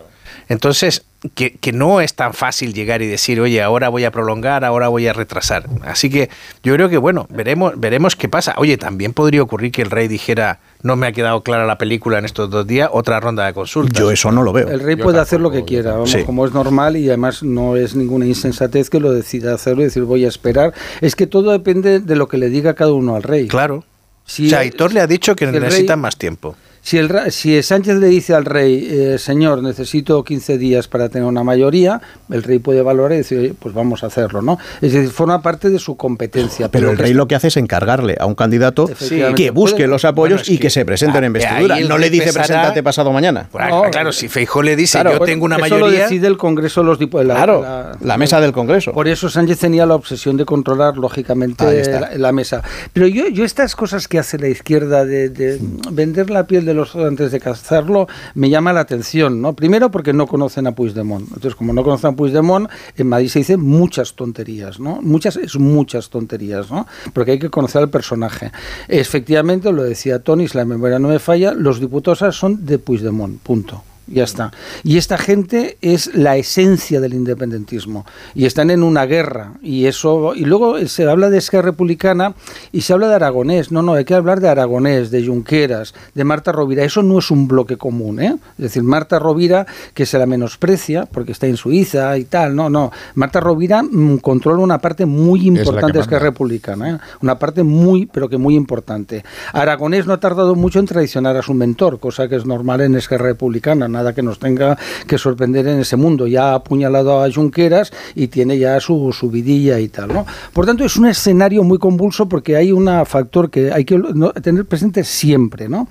[0.47, 4.65] Entonces, que, que no es tan fácil llegar y decir, oye, ahora voy a prolongar,
[4.65, 5.67] ahora voy a retrasar.
[5.83, 6.29] Así que
[6.63, 8.55] yo creo que, bueno, veremos, veremos qué pasa.
[8.57, 12.17] Oye, también podría ocurrir que el rey dijera, no me ha quedado clara la película
[12.17, 13.99] en estos dos días, otra ronda de consultas.
[13.99, 14.69] Yo eso no lo veo.
[14.69, 16.23] El rey puede hacer lo que quiera, vamos, Sí.
[16.23, 20.03] como es normal y además no es ninguna insensatez que lo decida hacerlo y decir
[20.03, 20.73] voy a esperar.
[21.01, 23.47] Es que todo depende de lo que le diga cada uno al rey.
[23.47, 23.83] Claro.
[24.29, 26.55] Si o sea, Aitor le ha dicho que necesitan rey- más tiempo.
[26.89, 31.27] Si, el, si Sánchez le dice al rey, eh, señor, necesito 15 días para tener
[31.27, 34.57] una mayoría, el rey puede valorar y decir, "Oye, pues vamos a hacerlo, ¿no?
[34.81, 36.69] Es decir, forma parte de su competencia.
[36.71, 38.87] Pero el rey es- lo que hace es encargarle a un candidato
[39.35, 41.79] que busque Puede- los apoyos bueno, es y que- que se presente en investidura.
[41.81, 43.47] No le dice pesará- preséntate pasado mañana.
[43.51, 46.05] Pues, ah, No, claro, si Feijó le dice, Claro, yo tengo una Eso lo mayoría...
[46.05, 47.35] decide el Congreso, los diputados.
[47.35, 48.93] Claro, la mesa del Congreso.
[48.93, 52.63] Por eso Sánchez tenía la obsesión de controlar, lógicamente, la, la mesa.
[52.93, 55.59] Pero yo, yo estas cosas que hace la izquierda de, de
[55.91, 59.53] vender la piel de antes de cazarlo, me llama la atención, ¿no?
[59.53, 61.27] Primero porque no conocen a Puigdemont.
[61.27, 64.99] Entonces, como no conocen a Puigdemont, en Madrid se dicen muchas tonterías, ¿no?
[65.01, 66.87] Muchas, es muchas tonterías, ¿no?
[67.13, 68.51] Porque hay que conocer al personaje.
[68.87, 73.39] Efectivamente, lo decía Tony, si la memoria no me falla, los diputados son de Puigdemont,
[73.41, 73.83] punto.
[74.11, 74.51] Ya está.
[74.83, 80.33] Y esta gente es la esencia del independentismo y están en una guerra y eso
[80.35, 82.33] y luego se habla de Esquerra Republicana
[82.71, 83.71] y se habla de Aragonés.
[83.71, 86.83] No, no, hay que hablar de Aragonés, de Junqueras, de Marta Rovira.
[86.83, 88.35] Eso no es un bloque común, ¿eh?
[88.57, 92.55] Es decir, Marta Rovira que se la menosprecia porque está en Suiza y tal.
[92.55, 92.91] No, no.
[93.15, 96.97] Marta Rovira mm, controla una parte muy importante de Esquerra Republicana, ¿eh?
[97.21, 99.23] una parte muy, pero que muy importante.
[99.53, 102.95] Aragonés no ha tardado mucho en traicionar a su mentor, cosa que es normal en
[102.95, 104.77] Esquerra Republicana nada que nos tenga
[105.07, 106.27] que sorprender en ese mundo.
[106.27, 110.09] Ya ha apuñalado a Junqueras y tiene ya su, su vidilla y tal.
[110.09, 110.25] ¿no?
[110.53, 114.01] Por tanto, es un escenario muy convulso porque hay un factor que hay que
[114.41, 115.67] tener presente siempre.
[115.69, 115.87] ¿no?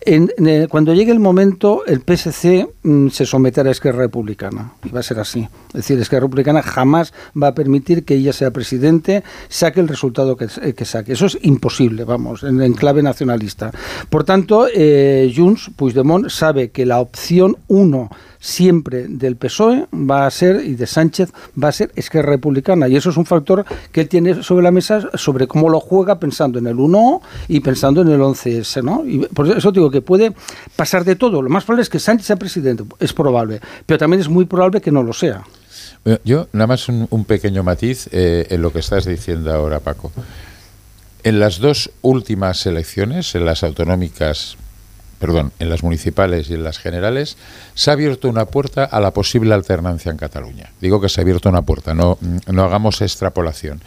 [0.00, 0.30] En,
[0.68, 4.72] cuando llegue el momento, el PSC mm, se someterá a Esquerra Republicana.
[4.84, 5.48] Y va a ser así.
[5.68, 10.36] Es decir, Esquerra Republicana jamás va a permitir que ella sea presidente, saque el resultado
[10.36, 11.12] que, que saque.
[11.12, 13.70] Eso es imposible, vamos, en, clave nacionalista.
[14.08, 20.30] Por tanto, eh, Junts, Puigdemont, sabe que la opción uno siempre del PSOE va a
[20.30, 21.30] ser, y de Sánchez,
[21.62, 22.88] va a ser Esquerra Republicana.
[22.88, 26.18] Y eso es un factor que él tiene sobre la mesa sobre cómo lo juega
[26.18, 28.82] pensando en el 1 y pensando en el 11S.
[28.82, 29.04] ¿no?
[29.06, 30.32] Y por eso digo que puede
[30.76, 31.40] pasar de todo.
[31.40, 34.80] Lo más probable es que Sánchez sea presidente, es probable, pero también es muy probable
[34.80, 35.44] que no lo sea.
[36.24, 40.10] Yo, nada más un, pequeño matiz eh, en lo que estás diciendo ahora, Paco.
[41.22, 44.56] En las dos últimas elecciones, en las autonómicas
[45.22, 47.36] perdón, en las municipales y en las generales,
[47.74, 50.72] se ha abierto una puerta a la posible alternancia en Cataluña.
[50.80, 52.18] Digo que se ha abierto una puerta, no,
[52.48, 53.80] no hagamos extrapolación.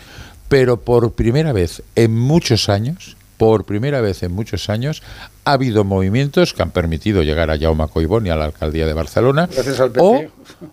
[0.48, 5.04] Pero por primera vez en muchos años, por primera vez en muchos años,
[5.44, 8.94] ha habido movimientos que han permitido llegar a Jaume Coibón y a la alcaldía de
[8.94, 9.50] Barcelona.
[9.52, 10.30] Gracias al PP.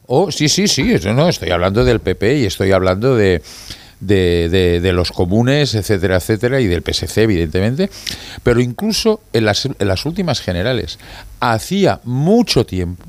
[0.07, 3.43] O, sí, sí, sí, no, estoy hablando del PP y estoy hablando de,
[4.03, 7.89] de, de, los comunes, etcétera, etcétera, y del PSC, evidentemente,
[8.43, 10.99] pero incluso en las, en las últimas generales.
[11.41, 13.05] Hacía mucho tiempo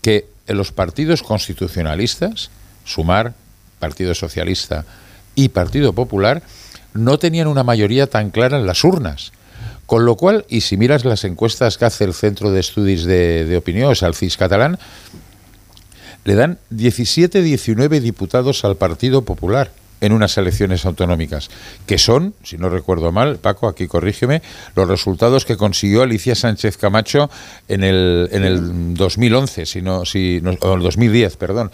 [0.00, 2.50] que los partidos constitucionalistas,
[2.84, 3.34] Sumar,
[3.78, 4.86] Partido Socialista
[5.34, 6.42] y Partido Popular,
[6.94, 9.32] no tenían una mayoría tan clara en las urnas.
[9.86, 13.44] Con lo cual, y si miras las encuestas que hace el Centro de Estudios de,
[13.44, 14.78] de Opinión, o el CIS catalán,
[16.24, 19.70] le dan 17, 19 diputados al Partido Popular
[20.04, 21.48] en unas elecciones autonómicas,
[21.86, 24.42] que son, si no recuerdo mal, Paco, aquí corrígeme,
[24.76, 27.30] los resultados que consiguió Alicia Sánchez Camacho
[27.68, 31.70] en el, en el 2011, si no, si o el 2010, perdón.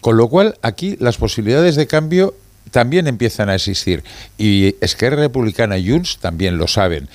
[0.00, 2.34] Con lo cual, aquí las posibilidades de cambio
[2.72, 4.02] también empiezan a existir.
[4.36, 7.08] Y Esquerra Republicana y Junts también lo saben.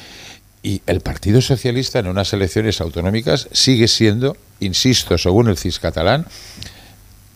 [0.64, 6.26] Y el Partido Socialista en unas elecciones autonómicas sigue siendo, insisto, según el CIS catalán,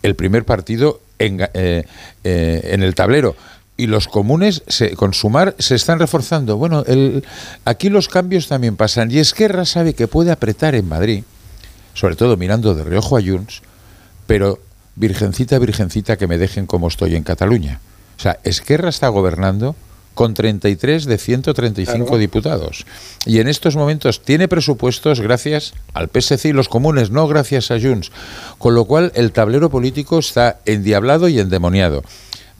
[0.02, 1.84] el primer partido en, eh,
[2.24, 3.36] eh, en el tablero
[3.80, 6.58] y los comunes se, con sumar se están reforzando.
[6.58, 7.24] Bueno, el,
[7.64, 9.10] aquí los cambios también pasan.
[9.10, 11.24] Y Esquerra sabe que puede apretar en Madrid,
[11.94, 13.62] sobre todo mirando de reojo a Junts,
[14.26, 14.58] pero
[14.96, 17.80] virgencita, virgencita, que me dejen como estoy en Cataluña.
[18.18, 19.74] O sea, Esquerra está gobernando
[20.14, 22.86] con 33 de 135 diputados.
[23.26, 27.80] Y en estos momentos tiene presupuestos gracias al PSC y los comunes, no gracias a
[27.80, 28.10] Junts.
[28.58, 32.02] Con lo cual el tablero político está endiablado y endemoniado.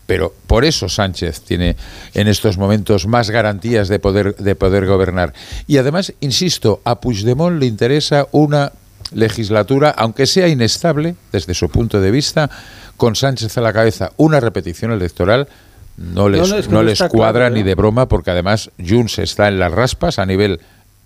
[0.07, 1.77] Pero por eso Sánchez tiene
[2.15, 5.33] en estos momentos más garantías de poder, de poder gobernar.
[5.69, 8.73] Y además, insisto, a Puigdemont le interesa una
[9.13, 12.51] legislatura, aunque sea inestable desde su punto de vista,
[12.97, 15.49] con Sánchez a la cabeza, una repetición electoral
[16.01, 20.19] no les, no, les cuadra ni de broma porque además Junts está en las raspas
[20.19, 20.61] a nivel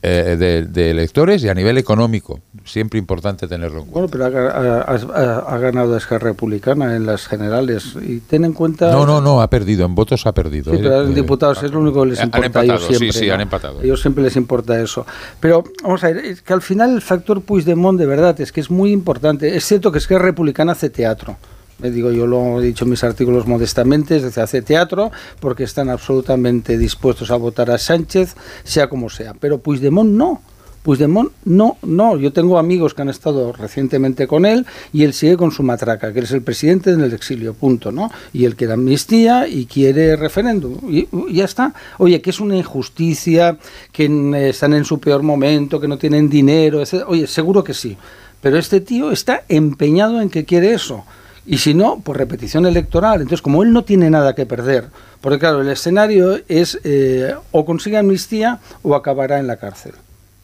[0.06, 2.38] eh, de, electores y a nivel económico.
[2.64, 4.18] Siempre importante tenerlo en cuenta.
[4.28, 8.92] Bueno, pero ha, ganado Esquerra Republicana en las generales y ten en cuenta...
[8.92, 10.72] No, no, no, ha perdido, en votos ha perdido.
[10.72, 13.12] Sí, pero en eh, diputados es lo único que les importa a ellos siempre.
[13.12, 13.80] Sí, sí, han empatado.
[13.80, 15.06] A ellos siempre les importa eso.
[15.40, 18.60] Pero vamos a ver, es que al final el factor Puigdemont de verdad es que
[18.60, 19.56] es muy importante.
[19.56, 21.36] Es cierto que Esquerra Republicana hace teatro
[21.78, 25.10] digo, yo lo he dicho en mis artículos modestamente, es decir, hace teatro
[25.40, 29.34] porque están absolutamente dispuestos a votar a Sánchez, sea como sea.
[29.34, 30.42] Pero Puigdemont no.
[30.84, 32.18] Puigdemont no, no.
[32.18, 36.12] Yo tengo amigos que han estado recientemente con él y él sigue con su matraca,
[36.12, 38.10] que es el presidente en el exilio, punto, ¿no?
[38.34, 40.78] Y él quiere amnistía y quiere referéndum.
[40.88, 41.72] Y, ya está.
[41.96, 43.56] Oye, que es una injusticia,
[43.92, 47.96] que están en su peor momento, que no tienen dinero, Oye, seguro que sí.
[48.42, 51.04] Pero este tío está empeñado en que quiere eso.
[51.46, 53.20] Y si no, pues repetición electoral.
[53.20, 54.88] Entonces, como él no tiene nada que perder,
[55.20, 59.92] porque claro, el escenario es eh, o consigue amnistía o acabará en la cárcel.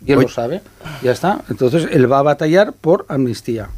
[0.05, 0.63] Y él lo sabe,
[1.03, 1.43] ya está.
[1.51, 3.69] Entonces, él va a batallar por amnistía.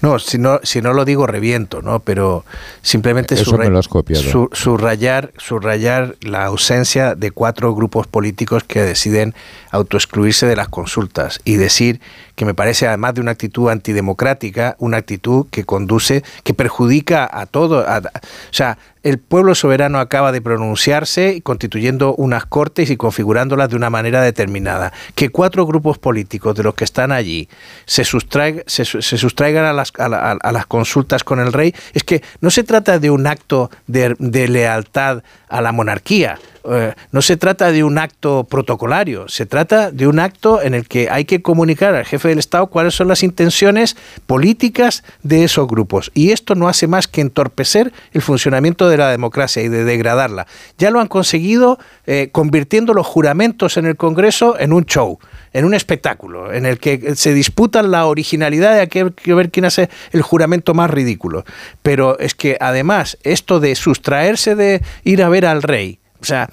[0.00, 1.98] No, si no, si no lo digo reviento, ¿no?
[1.98, 2.44] Pero
[2.80, 9.34] simplemente subrayar, subrayar la ausencia de cuatro grupos políticos que deciden
[9.70, 12.00] autoexcluirse de las consultas y decir
[12.34, 17.46] que me parece además de una actitud antidemocrática, una actitud que conduce, que perjudica a
[17.46, 17.80] todo.
[17.80, 18.10] o
[18.50, 24.22] sea, el pueblo soberano acaba de pronunciarse constituyendo unas cortes y configurándolas de una manera
[24.22, 24.92] determinada.
[25.14, 27.48] Que cuatro grupos políticos de los que están allí
[27.84, 32.50] se, sustraigan, se, sustraigan a las, a, las, consultas con el rey, es que no
[32.50, 36.38] se trata de un acto de, de lealtad a la monarquía,
[36.70, 40.86] eh, no se trata de un acto protocolario, se trata de un acto en el
[40.86, 45.66] que hay que comunicar al jefe del Estado cuáles son las intenciones políticas de esos
[45.66, 46.10] grupos.
[46.14, 50.46] Y esto no hace más que entorpecer el funcionamiento de la democracia y de degradarla.
[50.78, 55.18] Ya lo han conseguido eh, convirtiendo los juramentos en el Congreso en un show,
[55.52, 59.90] en un espectáculo, en el que se disputan la originalidad de que ver quién hace
[60.12, 61.44] el juramento más ridículo.
[61.82, 66.48] Pero es que además esto de sustraerse de ir a ver al rey, o sea,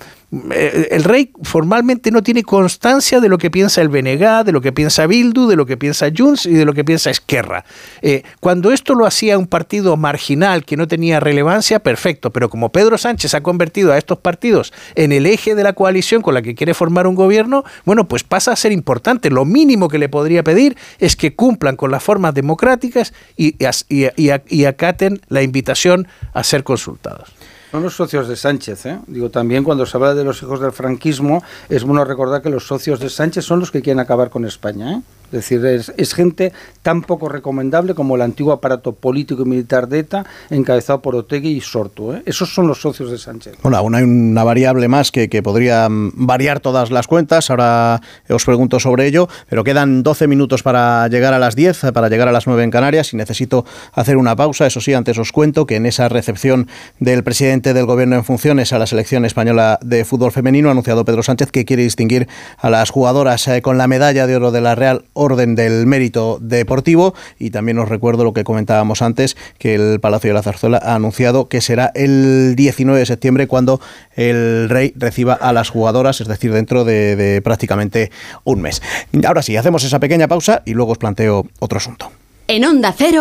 [0.51, 4.61] eh, el rey formalmente no tiene constancia de lo que piensa el BNG, de lo
[4.61, 7.65] que piensa Bildu, de lo que piensa Junts y de lo que piensa Esquerra.
[8.01, 12.71] Eh, cuando esto lo hacía un partido marginal que no tenía relevancia, perfecto, pero como
[12.71, 16.41] Pedro Sánchez ha convertido a estos partidos en el eje de la coalición con la
[16.41, 19.29] que quiere formar un gobierno, bueno, pues pasa a ser importante.
[19.29, 23.55] Lo mínimo que le podría pedir es que cumplan con las formas democráticas y,
[23.87, 27.38] y acaten la invitación a ser consultados.
[27.71, 28.85] Son los socios de Sánchez.
[28.87, 28.99] ¿eh?
[29.07, 32.65] Digo, también cuando se habla de los hijos del franquismo, es bueno recordar que los
[32.65, 34.93] socios de Sánchez son los que quieren acabar con España.
[34.93, 35.01] ¿eh?
[35.31, 36.51] Es decir, es, gente
[36.81, 41.49] tan poco recomendable como el antiguo aparato político y militar de ETA, encabezado por Otegui
[41.49, 42.13] y Sortu.
[42.13, 42.23] ¿eh?
[42.25, 43.55] Esos son los socios de Sánchez.
[43.61, 47.49] Bueno, aún hay una variable más que, podría mm, variar todas las cuentas.
[47.49, 52.09] Ahora os pregunto sobre ello, pero quedan 12 minutos para llegar a las 10, para
[52.09, 54.65] llegar a las 9 en Canarias y necesito hacer una pausa.
[54.65, 56.67] Eso sí, antes os cuento que en esa recepción
[56.99, 61.05] del presidente del Gobierno en funciones a la selección española de fútbol femenino ha anunciado
[61.05, 62.27] Pedro Sánchez que quiere distinguir
[62.57, 66.37] a las jugadoras eh, con la medalla de oro de la Real orden del mérito
[66.41, 70.79] deportivo y también os recuerdo lo que comentábamos antes, que el Palacio de la Zarzuela
[70.81, 73.81] ha anunciado que será el 19 de septiembre cuando
[74.15, 78.11] el rey reciba a las jugadoras, es decir, dentro de, prácticamente
[78.43, 78.81] un mes.
[79.25, 82.11] Ahora sí, hacemos esa pequeña pausa y luego os planteo otro asunto.
[82.47, 83.19] En Onda Cero,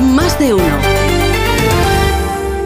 [0.00, 1.23] más de uno.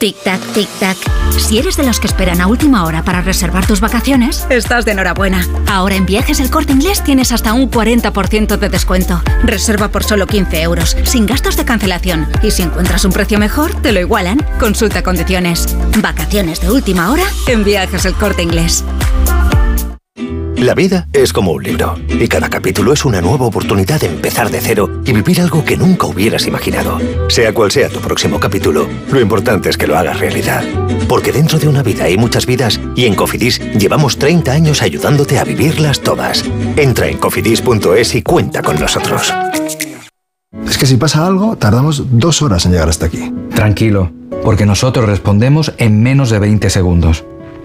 [0.00, 0.96] Tic-tac, tic-tac.
[1.38, 4.92] Si eres de los que esperan a última hora para reservar tus vacaciones, estás de
[4.92, 5.46] enhorabuena.
[5.68, 9.20] Ahora en Viajes El Corte Inglés tienes hasta un 40% de descuento.
[9.44, 12.26] Reserva por solo 15 euros, sin gastos de cancelación.
[12.42, 14.38] Y si encuentras un precio mejor, te lo igualan.
[14.58, 15.76] Consulta condiciones.
[15.98, 18.82] Vacaciones de última hora en Viajes El Corte Inglés.
[20.60, 24.50] La vida es como un libro y cada capítulo es una nueva oportunidad de empezar
[24.50, 26.98] de cero y vivir algo que nunca hubieras imaginado.
[27.30, 30.62] Sea cual sea tu próximo capítulo, lo importante es que lo hagas realidad.
[31.08, 35.38] Porque dentro de una vida hay muchas vidas y en Cofidis llevamos 30 años ayudándote
[35.38, 36.44] a vivirlas todas.
[36.76, 39.32] Entra en cofidis.es y cuenta con nosotros.
[40.68, 43.32] Es que si pasa algo, tardamos dos horas en llegar hasta aquí.
[43.54, 44.12] Tranquilo,
[44.44, 47.24] porque nosotros respondemos en menos de 20 segundos.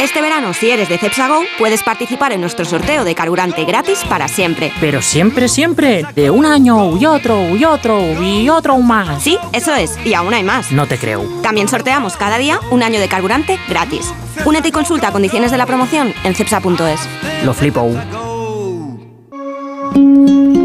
[0.00, 4.28] Este verano, si eres de Cepsago, puedes participar en nuestro sorteo de carburante gratis para
[4.28, 4.72] siempre.
[4.80, 9.20] Pero siempre, siempre, de un año y otro y otro y otro más.
[9.20, 10.70] Sí, eso es, y aún hay más.
[10.70, 11.24] No te creo.
[11.42, 14.14] También sorteamos cada día un año de carburante gratis.
[14.44, 17.00] Únete y consulta condiciones de la promoción en cepsa.es.
[17.44, 17.90] Lo flipo.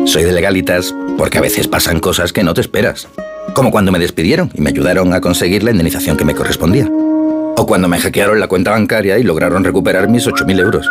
[0.05, 3.07] Soy de legalitas porque a veces pasan cosas que no te esperas.
[3.55, 6.87] Como cuando me despidieron y me ayudaron a conseguir la indemnización que me correspondía.
[7.57, 10.87] O cuando me hackearon la cuenta bancaria y lograron recuperar mis 8.000 euros.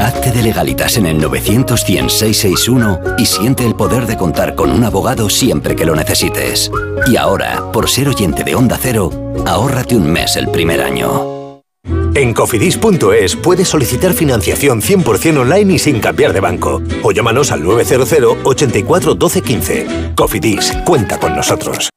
[0.00, 1.84] Hazte de legalitas en el 900
[3.18, 6.70] y siente el poder de contar con un abogado siempre que lo necesites.
[7.06, 9.10] Y ahora, por ser oyente de Onda Cero,
[9.46, 11.62] ahórrate un mes el primer año.
[12.14, 16.82] En cofidis.es puedes solicitar financiación 100% online y sin cambiar de banco.
[17.02, 19.86] O llámanos al 900 84 12 15.
[20.16, 21.90] Cofidis, cuenta con nosotros.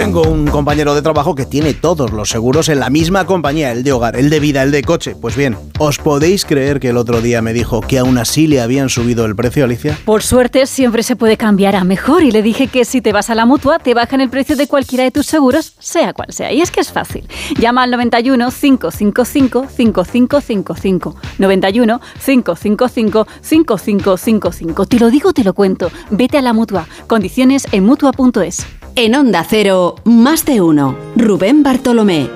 [0.00, 3.84] Tengo un compañero de trabajo que tiene todos los seguros en la misma compañía, el
[3.84, 5.14] de hogar, el de vida, el de coche.
[5.14, 8.62] Pues bien, ¿os podéis creer que el otro día me dijo que aún así le
[8.62, 9.98] habían subido el precio, Alicia?
[10.06, 13.28] Por suerte siempre se puede cambiar a mejor y le dije que si te vas
[13.28, 16.50] a la mutua te bajan el precio de cualquiera de tus seguros, sea cual sea.
[16.50, 17.28] Y es que es fácil.
[17.58, 21.16] Llama al 91 555 5555.
[21.36, 24.86] 91 555 5555.
[24.86, 25.92] Te lo digo, te lo cuento.
[26.08, 26.86] Vete a la mutua.
[27.06, 28.64] Condiciones en mutua.es.
[29.02, 30.94] En Onda Cero, más de uno.
[31.16, 32.28] Rubén Bartolomé.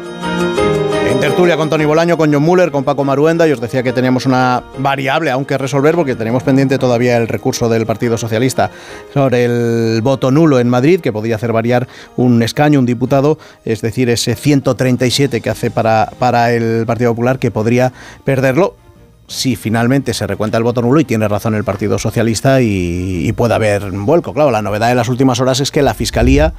[1.11, 3.93] En tertulia con Tony Bolaño, con John Muller, con Paco Maruenda, y os decía que
[3.93, 8.71] teníamos una variable aún que resolver porque tenemos pendiente todavía el recurso del Partido Socialista
[9.13, 11.87] sobre el voto nulo en Madrid, que podía hacer variar
[12.17, 13.37] un escaño, un diputado,
[13.67, 17.93] es decir, ese 137 que hace para, para el Partido Popular, que podría
[18.25, 18.77] perderlo
[19.27, 23.55] si finalmente se recuenta el voto nulo y tiene razón el Partido Socialista y, puede
[23.55, 24.33] haber vuelco.
[24.35, 26.53] Claro, la novedad de las últimas horas es que la Fiscalía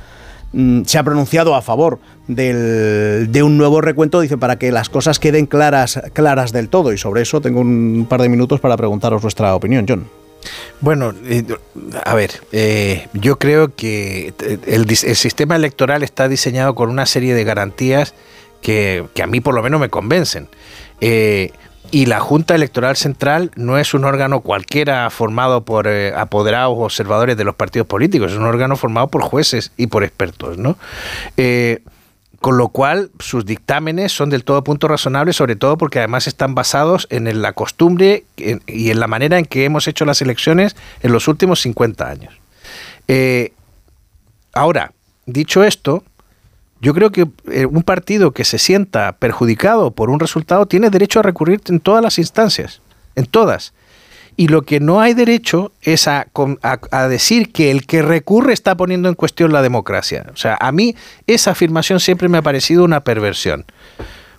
[0.54, 5.20] mm, se ha pronunciado a favor de un nuevo recuento, dice, para que las cosas
[5.20, 6.92] queden claras, claras del todo.
[6.92, 10.08] Y sobre eso tengo un par de minutos para preguntaros vuestra opinión, John.
[10.82, 11.44] Bueno, eh,
[12.04, 14.34] a ver, eh, yo creo que
[14.68, 18.14] el, sistema electoral está diseñado con una serie de garantías
[18.62, 20.48] que, a mí por lo menos me convencen.
[21.02, 21.52] Eh,
[21.92, 27.38] y la Junta Electoral Central no es un órgano cualquiera formado por eh, apoderados observadores
[27.38, 30.78] de los partidos políticos, es un órgano formado por jueces y por expertos, ¿no?
[31.38, 31.82] Eh,
[32.40, 36.54] con lo cual sus dictámenes son del todo punto razonables, sobre todo porque además están
[36.54, 41.12] basados en la costumbre y en la manera en que hemos hecho las elecciones en
[41.12, 42.36] los últimos 50 años.
[43.08, 43.54] Eh,
[44.54, 44.92] ahora,
[45.26, 46.04] dicho esto,
[46.86, 51.18] yo creo que eh, un partido que se sienta perjudicado por un resultado tiene derecho
[51.18, 52.84] a recurrir en todas las instancias,
[53.16, 53.74] en todas.
[54.38, 56.28] Y lo que no hay derecho es a,
[57.10, 60.28] decir que el que recurre está poniendo en cuestión la democracia.
[60.32, 60.96] O sea, a mí
[61.26, 63.66] esa afirmación siempre me ha parecido una perversión.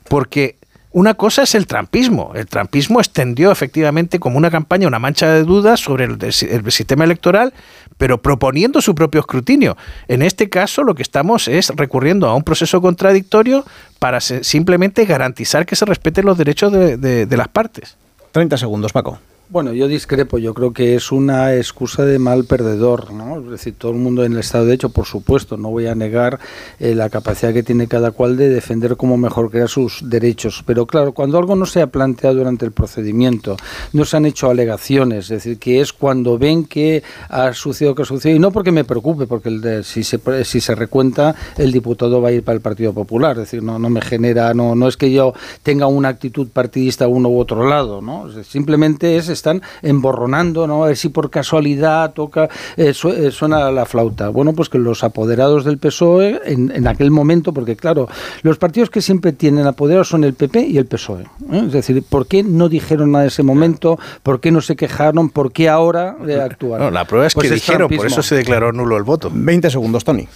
[0.08, 0.54] Porque
[0.96, 2.32] una cosa es el trampismo.
[2.34, 7.52] El trampismo extendió efectivamente como una campaña, una mancha de dudas sobre el, sistema electoral,
[7.98, 9.76] pero proponiendo su propio escrutinio.
[10.08, 13.66] En este caso lo que estamos es recurriendo a un proceso contradictorio
[13.98, 17.98] para simplemente garantizar que se respeten los derechos de, de las partes.
[18.32, 19.18] 30 segundos, Paco.
[19.48, 20.38] Bueno, yo discrepo.
[20.38, 23.38] Yo creo que es una excusa de mal perdedor, ¿no?
[23.38, 25.94] Es decir, todo el mundo en el Estado de Derecho, por supuesto, no voy a
[25.94, 26.40] negar
[26.80, 30.64] eh, la capacidad que tiene cada cual de defender como mejor crea sus derechos.
[30.66, 33.56] Pero claro, cuando algo no se ha planteado durante el procedimiento,
[33.92, 38.02] no se han hecho alegaciones, es decir, que es cuando ven que ha sucedido que
[38.02, 41.70] ha sucedido, y no porque me preocupe, porque el si, se, si se recuenta, el
[41.70, 44.74] diputado va a ir para el Partido Popular, es decir, no, no me genera, no,
[44.74, 48.26] no es que yo tenga una actitud partidista uno u otro lado, ¿no?
[48.42, 50.84] simplemente es están emborronando, ¿no?
[50.84, 54.28] A ver si por casualidad toca, eh, eh, suena la flauta.
[54.28, 58.08] Bueno, pues que los apoderados del PSOE en, aquel momento, porque claro,
[58.42, 61.22] los partidos que siempre tienen apoderados son el PP y el PSOE.
[61.22, 61.62] ¿eh?
[61.66, 63.98] Es decir, ¿por qué no dijeron nada en ese momento?
[64.22, 65.30] ¿Por qué no se quejaron?
[65.30, 66.80] ¿Por qué ahora actuar?
[66.80, 69.30] No, la prueba es pues que dijeron, por eso se declaró nulo el voto.
[69.32, 70.28] 20 segundos, Tony.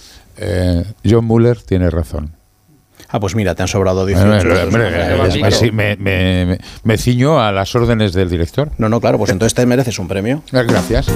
[1.03, 2.40] John Muller tiene razón.
[3.11, 4.47] Ah, pues mira, te han sobrado 18.
[6.83, 8.71] me, ciño a las órdenes del director.
[8.77, 10.43] No, no, claro, pues entonces te mereces un premio.
[10.51, 11.07] Gracias.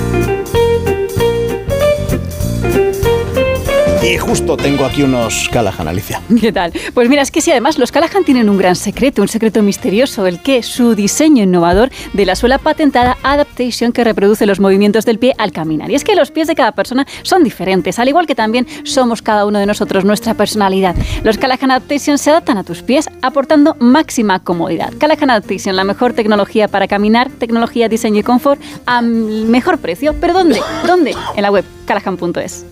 [4.06, 6.22] Y justo tengo aquí unos Callahan, Alicia.
[6.40, 6.72] ¿Qué tal?
[6.94, 10.28] Pues mira, es que sí, además los Callahan tienen un gran secreto, un secreto misterioso,
[10.28, 15.18] el que su diseño innovador de la suela patentada Adaptation que reproduce los movimientos del
[15.18, 15.90] pie al caminar.
[15.90, 19.24] Y es que los pies de cada persona son diferentes, al igual que también somos
[19.24, 20.96] cada uno de nosotros nuestra personalidad.
[21.24, 24.94] Los Callahan Adaptation se adaptan a tus pies aportando máxima comodidad.
[25.00, 30.14] Callahan Adaptation, la mejor tecnología para caminar, tecnología, diseño y confort al mejor precio.
[30.22, 30.62] ¿Pero dónde?
[30.86, 31.16] ¿Dónde?
[31.36, 32.66] En la web callahan.es.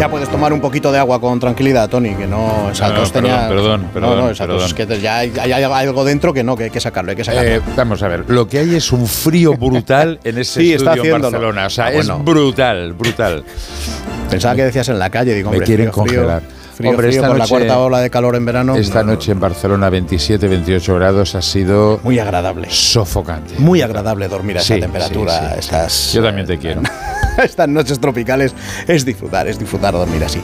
[0.00, 3.46] Ya puedes tomar un poquito de agua con tranquilidad, Tony, que no, esa no, tenía...
[3.50, 6.70] Perdón, perdón, no, no, esa es que ya hay, algo dentro que no, que hay
[6.70, 7.50] que sacarlo, hay que sacarlo.
[7.50, 11.16] Eh, vamos a ver, lo que hay es un frío brutal en ese sí, estudio
[11.16, 13.44] en Barcelona, o sea, ah, es brutal, brutal.
[14.30, 16.40] Pensaba que decías en la calle, digo, hombre, Me quieren congelar.
[16.40, 18.74] frío, Hombre, frío, esta con la noche- cuarta ola de calor en verano.
[18.76, 22.68] Esta no, noche en Barcelona, 27, 28 grados, ha sido Muy agradable.
[22.70, 23.54] sofocante.
[23.58, 25.32] Muy agradable dormir a esa temperatura.
[25.32, 25.58] sí, sí, sí.
[25.60, 26.80] Estas, Yo también te quiero.
[27.42, 28.54] estas noches tropicales
[28.86, 30.40] es disfrutar, es disfrutar dormir así.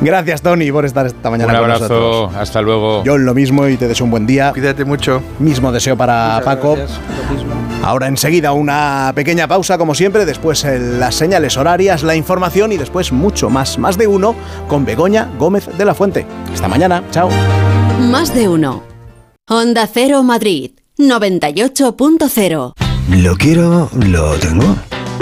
[0.00, 2.36] Gracias, Tony, por estar esta mañana Un con abrazo, nosotros.
[2.40, 3.04] hasta luego.
[3.04, 4.52] Yo lo mismo y te deseo un buen día.
[4.52, 5.22] Cuídate mucho.
[5.38, 6.76] Mismo deseo para Paco.
[7.82, 12.76] Ahora enseguida una pequeña pausa como siempre, después eh, las señales horarias, la información y
[12.76, 14.36] después mucho más, más de uno
[14.68, 16.24] con Begoña Gómez de la Fuente.
[16.52, 17.28] Hasta mañana, chao.
[17.98, 18.84] Más de uno.
[19.48, 22.74] Onda Cero Madrid 98.0.
[23.08, 24.76] Lo quiero, lo tengo.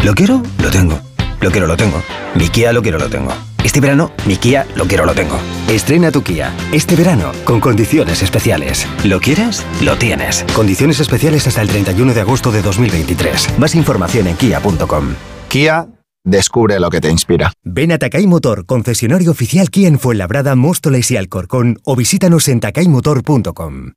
[0.05, 0.99] Lo quiero, lo tengo.
[1.41, 2.03] Lo quiero, lo tengo.
[2.35, 3.33] Mi Kia lo quiero, lo tengo.
[3.65, 5.39] Este verano, mi Kia lo quiero, lo tengo.
[5.69, 6.55] Estrena tu Kia.
[6.73, 8.87] Este verano, con condiciones especiales.
[9.05, 9.65] ¿Lo quieres?
[9.83, 10.45] Lo tienes.
[10.55, 13.59] Condiciones especiales hasta el 31 de agosto de 2023.
[13.59, 15.15] Más información en kia.com.
[15.49, 15.89] Kia,
[16.25, 17.53] descubre lo que te inspira.
[17.63, 22.61] Ven a Takay Motor, concesionario oficial Kia en Fuenlabrada, Móstoles y Alcorcón o visítanos en
[22.61, 23.93] takaymotor.com.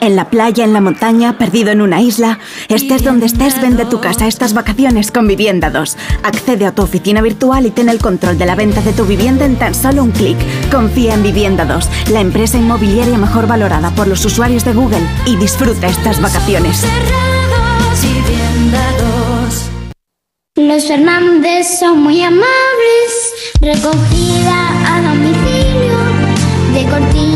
[0.00, 4.00] En la playa, en la montaña, perdido en una isla, estés donde estés, vende tu
[4.00, 5.96] casa estas vacaciones con Vivienda 2.
[6.22, 9.44] Accede a tu oficina virtual y ten el control de la venta de tu vivienda
[9.44, 10.38] en tan solo un clic.
[10.70, 15.36] Confía en Vivienda 2, la empresa inmobiliaria mejor valorada por los usuarios de Google y
[15.36, 16.82] disfruta estas vacaciones.
[20.56, 22.48] Los Fernández son muy amables,
[23.60, 25.98] recogida a domicilio,
[26.72, 27.29] de de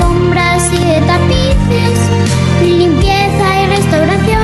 [0.00, 1.98] alfombras y de tapices,
[2.62, 4.40] limpieza y restauración.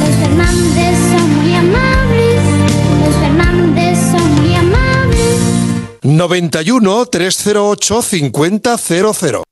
[0.00, 2.40] Los Fernández son muy amables,
[3.04, 5.38] los Fernández son muy amables.
[6.02, 9.51] 91 308 5000.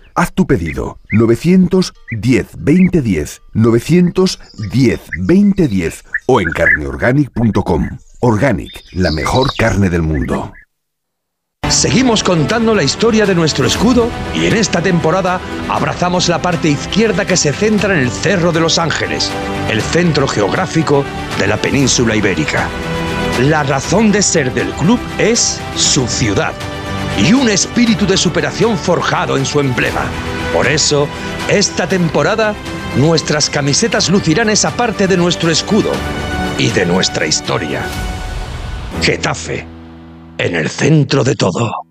[0.15, 7.89] Haz tu pedido 910 2010 910 2010 o en carneorganic.com.
[8.19, 10.53] Organic, la mejor carne del mundo.
[11.69, 15.39] Seguimos contando la historia de nuestro escudo y en esta temporada
[15.69, 19.31] abrazamos la parte izquierda que se centra en el Cerro de los Ángeles,
[19.69, 21.05] el centro geográfico
[21.39, 22.67] de la península ibérica.
[23.39, 26.53] La razón de ser del club es su ciudad
[27.23, 30.05] y un espíritu de superación forjado en su emblema.
[30.53, 31.07] Por eso,
[31.47, 32.55] esta temporada,
[32.97, 35.91] nuestras camisetas lucirán esa parte de nuestro escudo
[36.57, 37.83] y de nuestra historia.
[39.01, 39.65] Getafe,
[40.37, 41.90] en el centro de todo.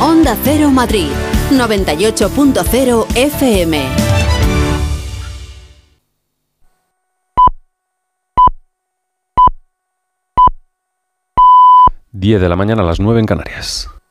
[0.00, 1.08] Onda Cero Madrid
[1.50, 3.82] 98.0 FM.
[12.12, 13.90] Diez de la mañana a las 9 en Canarias.